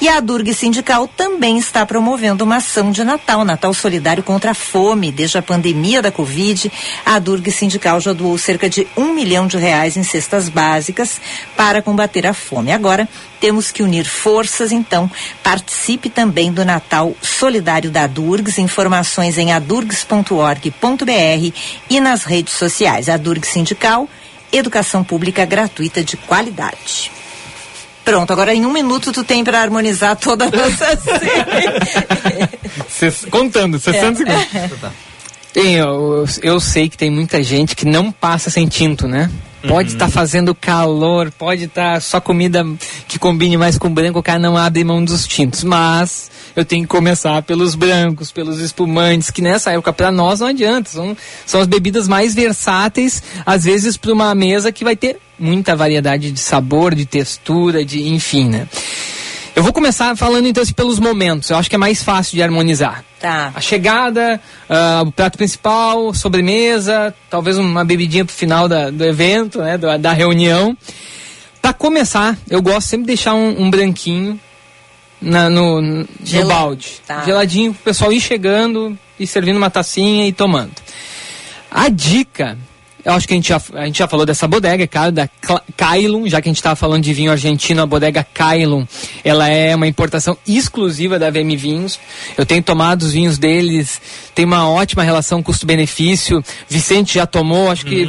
[0.00, 4.54] E a Durg Sindical também está promovendo uma ação de Natal, Natal Solidário contra a
[4.54, 5.12] Fome.
[5.12, 6.72] Desde a pandemia da Covid,
[7.04, 11.20] a Durg Sindical já doou cerca de um milhão de reais em cestas básicas
[11.56, 12.72] para combater a fome.
[12.72, 13.08] Agora,
[13.40, 15.10] temos que unir forças, então
[15.42, 18.58] participe também do Natal Solidário da Durgs.
[18.58, 21.54] Informações em adurgs.org.br
[21.88, 23.08] e nas redes sociais.
[23.08, 24.08] A Durg Sindical,
[24.52, 27.10] educação pública gratuita de qualidade.
[28.04, 30.98] Pronto, agora em um minuto tu tem para harmonizar toda a nossa
[32.88, 34.90] Ses- contando, 60 segundos.
[35.52, 39.30] Tem, eu, eu sei que tem muita gente que não passa sem tinto, né?
[39.66, 42.64] Pode estar fazendo calor, pode estar só comida
[43.06, 45.62] que combine mais com branco, o cara não abre mão dos tintos.
[45.64, 50.46] Mas eu tenho que começar pelos brancos, pelos espumantes, que nessa época para nós não
[50.46, 50.90] adianta.
[50.90, 55.76] São, são as bebidas mais versáteis, às vezes para uma mesa que vai ter muita
[55.76, 58.68] variedade de sabor, de textura, de enfim, né?
[59.60, 61.50] Eu vou começar falando então assim, pelos momentos.
[61.50, 63.04] Eu acho que é mais fácil de harmonizar.
[63.20, 63.52] Tá.
[63.54, 69.58] A chegada, ah, o prato principal, sobremesa, talvez uma bebidinha pro final da- do evento,
[69.60, 70.74] né, da, da reunião.
[71.60, 74.40] Para começar, eu gosto sempre de deixar um, um branquinho
[75.20, 76.06] na- no, no
[76.48, 76.92] balde.
[77.06, 77.22] Tá.
[77.26, 80.72] Geladinho, pro pessoal ir chegando e servindo uma tacinha e tomando.
[81.70, 82.56] A dica,
[83.04, 85.28] eu acho que a gente já, a gente já falou dessa bodega, é claro, da
[85.76, 88.86] Kailun, já que a gente estava falando de vinho argentino, a bodega Kailun,
[89.24, 91.98] ela é uma importação exclusiva da VM Vinhos.
[92.36, 94.00] Eu tenho tomado os vinhos deles,
[94.34, 96.42] tem uma ótima relação custo-benefício.
[96.68, 98.08] Vicente já tomou, acho que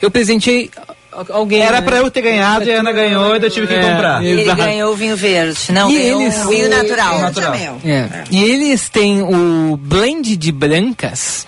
[0.00, 0.70] eu presenteei
[1.12, 1.60] a- alguém.
[1.60, 1.86] Era né?
[1.86, 4.24] pra eu ter ganhado e a Ana ganhou e eu tive que É, comprar.
[4.24, 4.56] Ele exato.
[4.62, 5.58] ganhou o vinho verde.
[5.70, 7.18] Não, E eles- o vinho natural.
[7.20, 7.54] Natural.
[7.84, 8.24] É.
[8.30, 11.46] E eles têm o blend de brancas,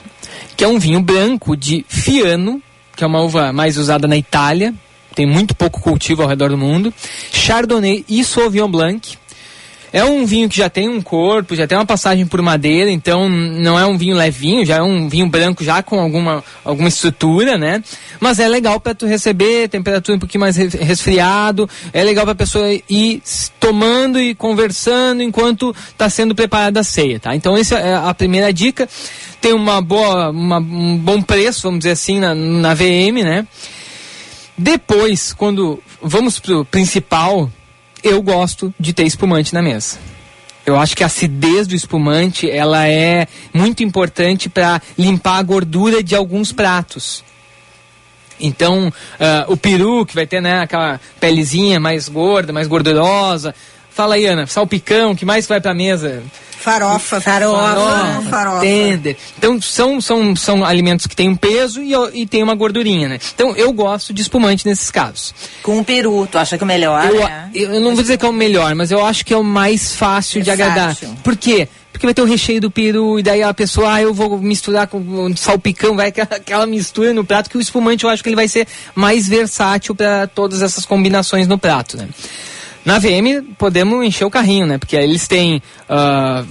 [0.65, 2.61] é um vinho branco de Fiano,
[2.97, 4.75] que é uma uva mais usada na Itália,
[5.15, 6.93] tem muito pouco cultivo ao redor do mundo,
[7.33, 9.19] Chardonnay e Sauvignon Blanc.
[9.97, 13.29] É um vinho que já tem um corpo, já tem uma passagem por madeira, então
[13.29, 17.57] não é um vinho levinho, já é um vinho branco já com alguma, alguma estrutura,
[17.57, 17.81] né?
[18.19, 22.35] Mas é legal para tu receber, temperatura um pouquinho mais re- resfriado, é legal para
[22.35, 23.23] pessoa ir
[23.61, 27.37] tomando e conversando enquanto está sendo preparada a ceia, tá?
[27.37, 28.89] Então essa é a primeira dica.
[29.41, 33.47] Tem uma boa, uma- um bom preço, vamos dizer assim, na, na VM, né?
[34.59, 37.49] Depois, quando vamos pro principal,
[38.05, 39.99] eu gosto de ter espumante na mesa.
[40.67, 46.03] Eu acho que a acidez do espumante ela é muito importante para limpar a gordura
[46.03, 47.25] de alguns pratos.
[48.39, 53.55] Então, ah, o peru, que vai ter né, aquela pelezinha mais gorda, mais gordurosa.
[53.91, 56.23] Fala aí, Ana, salpicão, que mais vai para a mesa?
[56.65, 57.21] Farofa.
[57.21, 58.23] Farofa.
[58.31, 58.61] Farofa.
[58.61, 59.17] Tender.
[59.37, 63.19] Então, são, são, são alimentos que têm um peso e, e tem uma gordurinha, né?
[63.35, 65.35] Então, eu gosto de espumante nesses casos.
[65.63, 67.51] Com o peru, tu acha que é o melhor, Eu, né?
[67.55, 69.95] eu não vou dizer que é o melhor, mas eu acho que é o mais
[69.95, 70.73] fácil de Versátil.
[71.09, 71.23] agradar.
[71.23, 71.69] Por quê?
[71.93, 74.87] Porque vai ter o recheio do peru, e daí a pessoa, ah, eu vou misturar
[74.87, 78.29] com um salpicão, vai aquela, aquela mistura no prato, que o espumante eu acho que
[78.31, 82.09] ele vai ser mais versátil para todas essas combinações no prato, né?
[82.85, 84.77] Na VM podemos encher o carrinho, né?
[84.77, 86.45] Porque eles têm, ah,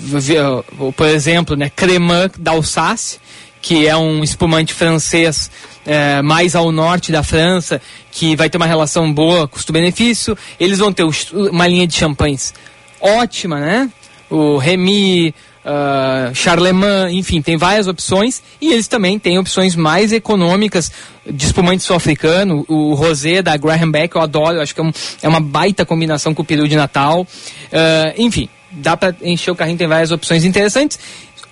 [0.96, 3.20] por exemplo, né, Cremant d'Alsace,
[3.62, 5.50] que é um espumante francês
[5.86, 7.82] eh, mais ao norte da França,
[8.12, 10.38] que vai ter uma relação boa custo-benefício.
[10.60, 12.54] Eles vão ter uma linha de champanhes
[13.00, 13.90] ótima, né?
[14.30, 15.34] O Remy,
[15.66, 18.42] ah, Charlemagne, enfim, tem várias opções.
[18.62, 20.92] E eles também têm opções mais econômicas
[21.30, 22.66] de espumante sul-africano.
[22.68, 24.92] O rosé da Graham Beck eu adoro, eu acho que é, um-
[25.22, 27.26] é uma baita combinação com o peru de Natal.
[27.72, 31.00] Ah, enfim, dá para encher o carrinho, tem várias opções interessantes.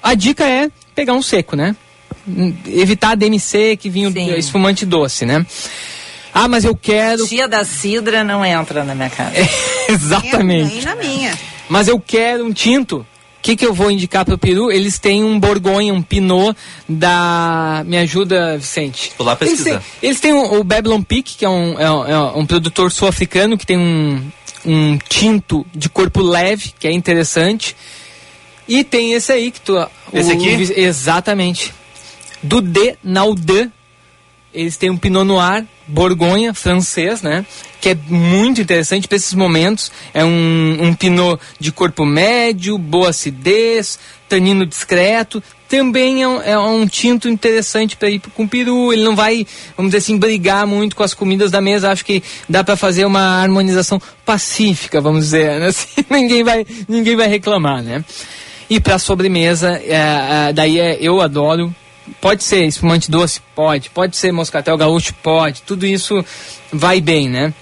[0.03, 1.75] A dica é pegar um seco, né?
[2.67, 4.33] Evitar DMC, que vinha Sim.
[4.35, 5.45] espumante doce, né?
[6.33, 7.27] Ah, mas eu quero.
[7.27, 9.33] Tia da cidra não entra na minha casa.
[9.89, 10.75] Exatamente.
[10.75, 11.37] Nem na minha.
[11.69, 13.05] Mas eu quero um tinto.
[13.41, 14.71] O que, que eu vou indicar para o Peru?
[14.71, 16.55] Eles têm um Borgonha, um Pinot
[16.87, 17.83] da.
[17.87, 19.11] Me ajuda, Vicente.
[19.17, 19.79] Vou lá Eles pesquisar.
[19.79, 22.91] têm, eles têm o, o Babylon Peak, que é um, é um, é um produtor
[22.91, 24.21] sul-africano que tem um,
[24.63, 27.75] um tinto de corpo leve, que é interessante.
[28.67, 29.73] E tem esse aí que tu.
[30.13, 30.55] Esse aqui?
[30.57, 31.73] Vi- exatamente.
[32.43, 33.71] Do D Naudin.
[34.53, 37.45] Eles têm um Pinot Noir Borgonha francês, né?
[37.79, 39.91] Que é muito interessante para esses momentos.
[40.13, 45.43] É um, um Pinot de corpo médio, boa acidez, tanino discreto.
[45.67, 48.91] Também é um, é um tinto interessante para ir com peru.
[48.91, 49.45] Ele não vai,
[49.75, 51.91] vamos dizer assim, brigar muito com as comidas da mesa.
[51.91, 55.59] Acho que dá para fazer uma harmonização pacífica, vamos dizer.
[55.59, 55.67] Né?
[55.71, 58.03] Assim, ninguém, vai, ninguém vai reclamar, né?
[58.69, 61.73] E para sobremesa, é, é, daí é, eu adoro.
[62.19, 63.41] Pode ser espumante doce?
[63.55, 63.89] Pode.
[63.89, 65.13] Pode ser moscatel gaúcho?
[65.21, 65.61] Pode.
[65.61, 66.23] Tudo isso
[66.71, 67.53] vai bem, né?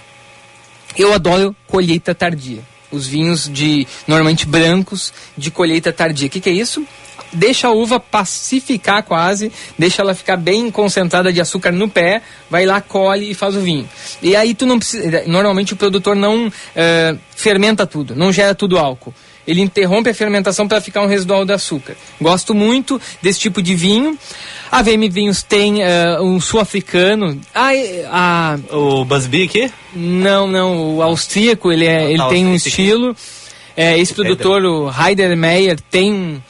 [0.96, 2.60] Eu adoro colheita tardia.
[2.90, 6.26] Os vinhos de normalmente brancos de colheita tardia.
[6.26, 6.84] O que, que é isso?
[7.32, 12.66] Deixa a uva pacificar quase, deixa ela ficar bem concentrada de açúcar no pé, vai
[12.66, 13.88] lá, colhe e faz o vinho.
[14.20, 15.22] E aí tu não precisa.
[15.26, 19.14] Normalmente o produtor não eh, fermenta tudo, não gera tudo álcool.
[19.50, 21.96] Ele interrompe a fermentação para ficar um residual de açúcar.
[22.20, 24.16] Gosto muito desse tipo de vinho.
[24.70, 27.40] A VM Vinhos tem eh, um sul-africano.
[27.52, 27.72] Ah,
[28.70, 29.72] a, O Busby aqui?
[29.92, 33.16] não, não, o austríaco, ele, é, ele tá, tem um estilo.
[33.76, 36.40] É, esse produtor, o Heider Meyer, tem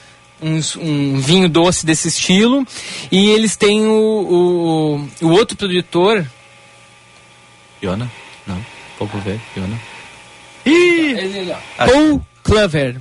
[0.43, 2.67] um, um vinho doce desse estilo.
[3.11, 6.27] E eles têm o, o, o outro produtor.
[7.83, 8.11] Iona?
[8.47, 8.63] Não.
[8.99, 9.81] Pouco ver, Iona.
[10.67, 11.55] Ih!
[11.79, 12.97] Paul Clover.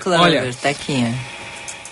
[0.00, 1.04] Clover, Olha, aqui.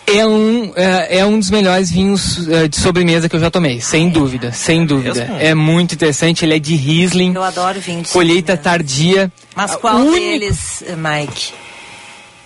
[0.06, 3.80] é um, é, é um dos melhores vinhos é, de sobremesa que eu já tomei,
[3.80, 5.22] sem dúvida, sem dúvida.
[5.40, 9.30] É muito interessante, ele é de Riesling, Eu adoro vinho de colheita tardia.
[9.54, 11.52] Mas qual única- deles, Mike?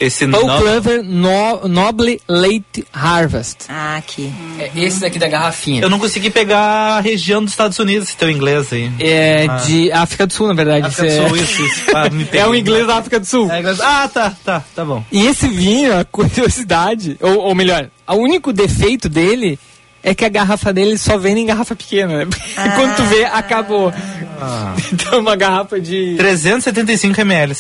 [0.01, 3.65] Esse Paul no- Clover no, Noble Late Harvest.
[3.69, 4.33] Ah, aqui.
[4.59, 5.83] É esse daqui da garrafinha.
[5.83, 6.61] Eu não consegui pegar
[6.99, 8.93] a região dos Estados Unidos, esse teu inglês aí.
[9.01, 9.57] É Ah.
[9.57, 10.87] de África do Sul, na verdade.
[10.87, 11.83] África do Isso é- Sul, isso, isso.
[11.97, 13.51] Ah, me é um inglês da África do Sul.
[13.51, 15.05] É inglês- Ah, tá, tá, tá bom.
[15.11, 19.59] E esse vinho, a curiosidade, ou, ou melhor, o único defeito dele
[20.01, 22.27] é que a garrafa dele só vem em garrafa pequena, né?
[22.77, 23.93] Quando tu vê, acabou.
[24.41, 24.75] Ah.
[24.93, 26.15] Então, uma garrafa de.
[26.17, 27.57] 375 ml.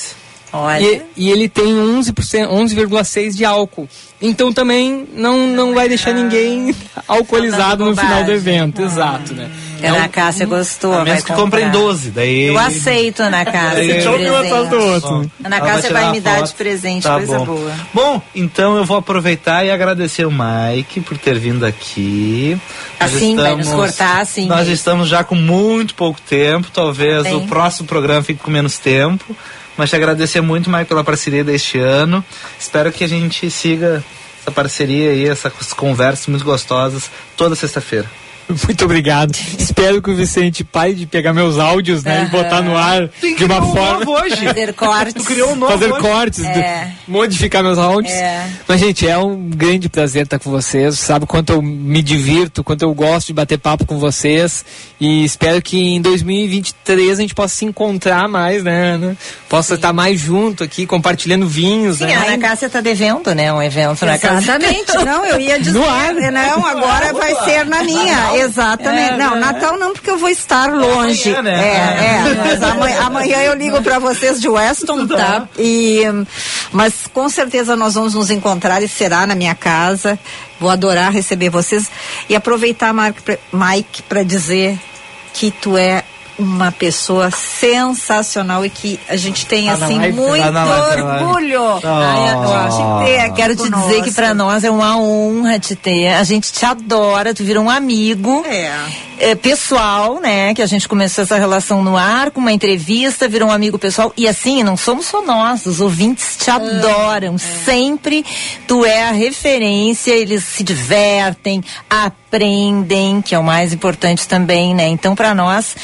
[0.82, 2.12] E, e ele tem 11%,
[2.48, 3.88] 11,6% de álcool.
[4.20, 6.74] Então também não, não vai deixar ninguém
[7.06, 8.82] alcoolizado no final do evento.
[8.82, 9.48] Exato, né?
[9.80, 10.92] A Ana Cássia gostou.
[10.92, 11.80] A menos vai que comprem comprar.
[11.80, 12.46] 12, daí...
[12.46, 14.10] Eu aceito, Ana Cássia.
[15.00, 17.44] Bom, Ana Cássia vai a me dar de presente, Tá coisa bom.
[17.44, 17.72] boa.
[17.94, 22.58] Bom, então eu vou aproveitar e agradecer o Mike por ter vindo aqui.
[23.00, 24.74] Nós Assim, vai nos cortar, assim Nós mesmo.
[24.74, 27.36] estamos já com muito pouco tempo, talvez Bem.
[27.36, 29.36] o próximo programa fique com menos tempo.
[29.78, 32.24] Mas te agradecer muito, Mike, pela parceria deste ano.
[32.58, 34.04] Espero que a gente siga
[34.40, 38.10] essa parceria aí, essas conversas muito gostosas toda sexta-feira.
[38.66, 39.32] Muito obrigado.
[39.58, 42.24] Espero que o Vicente pare de pegar meus áudios, né?
[42.26, 44.10] E botar no ar de uma forma.
[44.10, 44.36] hoje.
[44.46, 45.14] Fazer cortes.
[45.14, 46.00] Tu criou um novo Fazer hoje.
[46.00, 46.90] cortes, É.
[47.06, 48.12] modificar meus áudios.
[48.14, 48.46] É.
[48.66, 50.98] Mas, gente, é um grande prazer estar com vocês.
[50.98, 54.64] Sabe quanto eu me divirto, quanto eu gosto de bater papo com vocês.
[55.00, 59.16] E espero que em 2023 a gente possa se encontrar mais, né, Ana?
[59.48, 62.14] Possa estar mais junto aqui, compartilhando vinhos, Sim, né?
[62.16, 63.52] a Ana Cássia tá devendo, né?
[63.52, 64.38] Um evento na casa.
[64.38, 66.14] Exatamente, não, eu ia dizer, No ar.
[66.14, 69.12] não, agora vai ser na minha, exatamente.
[69.12, 69.40] É, não, né?
[69.40, 71.34] Natal não, porque eu vou estar longe.
[71.34, 71.68] amanhã, né?
[71.68, 75.48] É, é, mas amanhã, amanhã eu ligo pra vocês de Weston, tá?
[75.58, 76.02] E,
[76.72, 80.18] mas com certeza nós vamos nos encontrar e será na minha casa.
[80.60, 81.90] Vou adorar receber vocês
[82.28, 84.78] e aproveitar, Mike, para dizer
[85.32, 86.02] que tu é
[86.38, 91.02] uma pessoa sensacional e que a gente tem Tá assim muito tá tá na live.
[91.02, 96.08] orgulho de te ter Quero te dizer que pra nós é uma honra te ter.
[96.14, 98.44] A gente te adora, tu virou um amigo.
[98.46, 98.72] É.
[99.18, 100.54] é, pessoal, né?
[100.54, 104.12] Que a gente começou essa relação no ar, com uma entrevista, virou um amigo pessoal.
[104.16, 107.36] E assim, não somos só nós, os ouvintes te adoram.
[107.38, 108.24] Sempre
[108.66, 114.86] tu é a referência, eles se divertem, aprendem, que é o mais importante também, né?
[114.88, 115.76] Então, pra nós,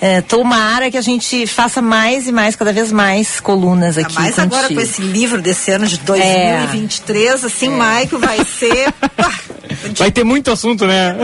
[0.00, 4.14] é, tomara que a gente faça mais e mais, cada vez mais colunas aqui.
[4.14, 8.92] Mais agora com esse livro desse ano de 2023, assim, Maico vai ser.
[9.96, 11.16] Vai ter muito assunto, né?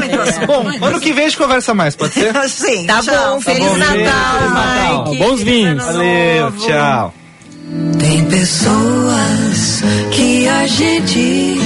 [0.47, 2.33] Bom, ano que vem a gente conversa mais, pode ser?
[2.49, 3.35] Sim, Tá tchau.
[3.35, 4.09] bom, Feliz bom, Natal, Feliz
[4.55, 5.05] Natal.
[5.07, 5.19] Mike.
[5.19, 5.85] Bons vinhos.
[5.85, 7.15] Valeu, tchau.
[7.99, 9.83] Tem pessoas
[10.13, 11.59] que a gente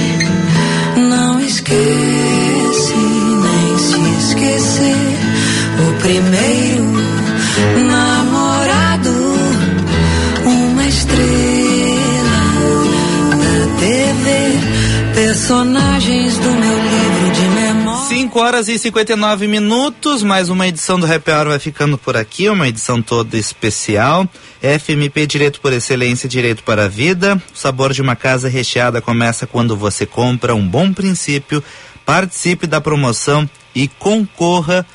[0.97, 4.95] não esquece, nem se esquecer.
[5.87, 6.58] O primeiro
[18.29, 22.47] 5 horas e 59 minutos, mais uma edição do Happy Hour vai ficando por aqui,
[22.47, 24.29] uma edição toda especial.
[24.61, 27.41] FMP Direito por Excelência e Direito para a Vida.
[27.51, 31.63] O sabor de uma casa recheada começa quando você compra um bom princípio.
[32.05, 34.85] Participe da promoção e concorra.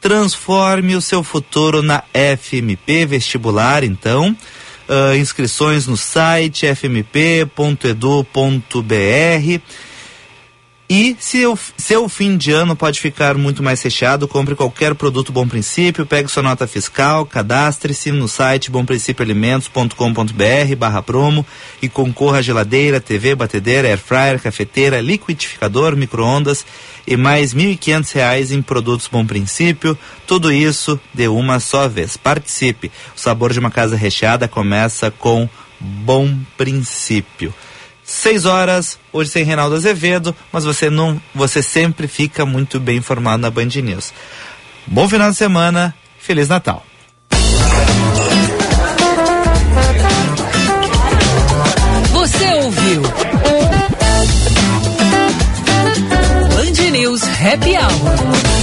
[0.00, 4.36] Transforme o seu futuro na FMP Vestibular, então.
[4.88, 7.54] Ah, inscrições no site fmp.edu.br.
[10.92, 15.30] E se o seu fim de ano pode ficar muito mais recheado, compre qualquer produto
[15.30, 21.46] Bom Princípio, pegue sua nota fiscal, cadastre-se no site bomprincipioalimentos.com.br barra promo
[21.80, 26.66] e concorra a geladeira, TV, batedeira, air fryer, cafeteira, liquidificador, micro-ondas
[27.06, 29.96] e mais 1.500 reais em produtos Bom Princípio.
[30.26, 32.16] Tudo isso de uma só vez.
[32.16, 32.90] Participe.
[33.16, 37.54] O sabor de uma casa recheada começa com Bom Princípio.
[38.12, 43.40] Seis horas, hoje sem Reinaldo Azevedo, mas você não, você sempre fica muito bem informado
[43.40, 44.12] na Band News.
[44.84, 46.84] Bom final de semana, Feliz Natal.
[52.10, 53.02] Você ouviu?
[56.56, 58.59] Band News Happy Hour.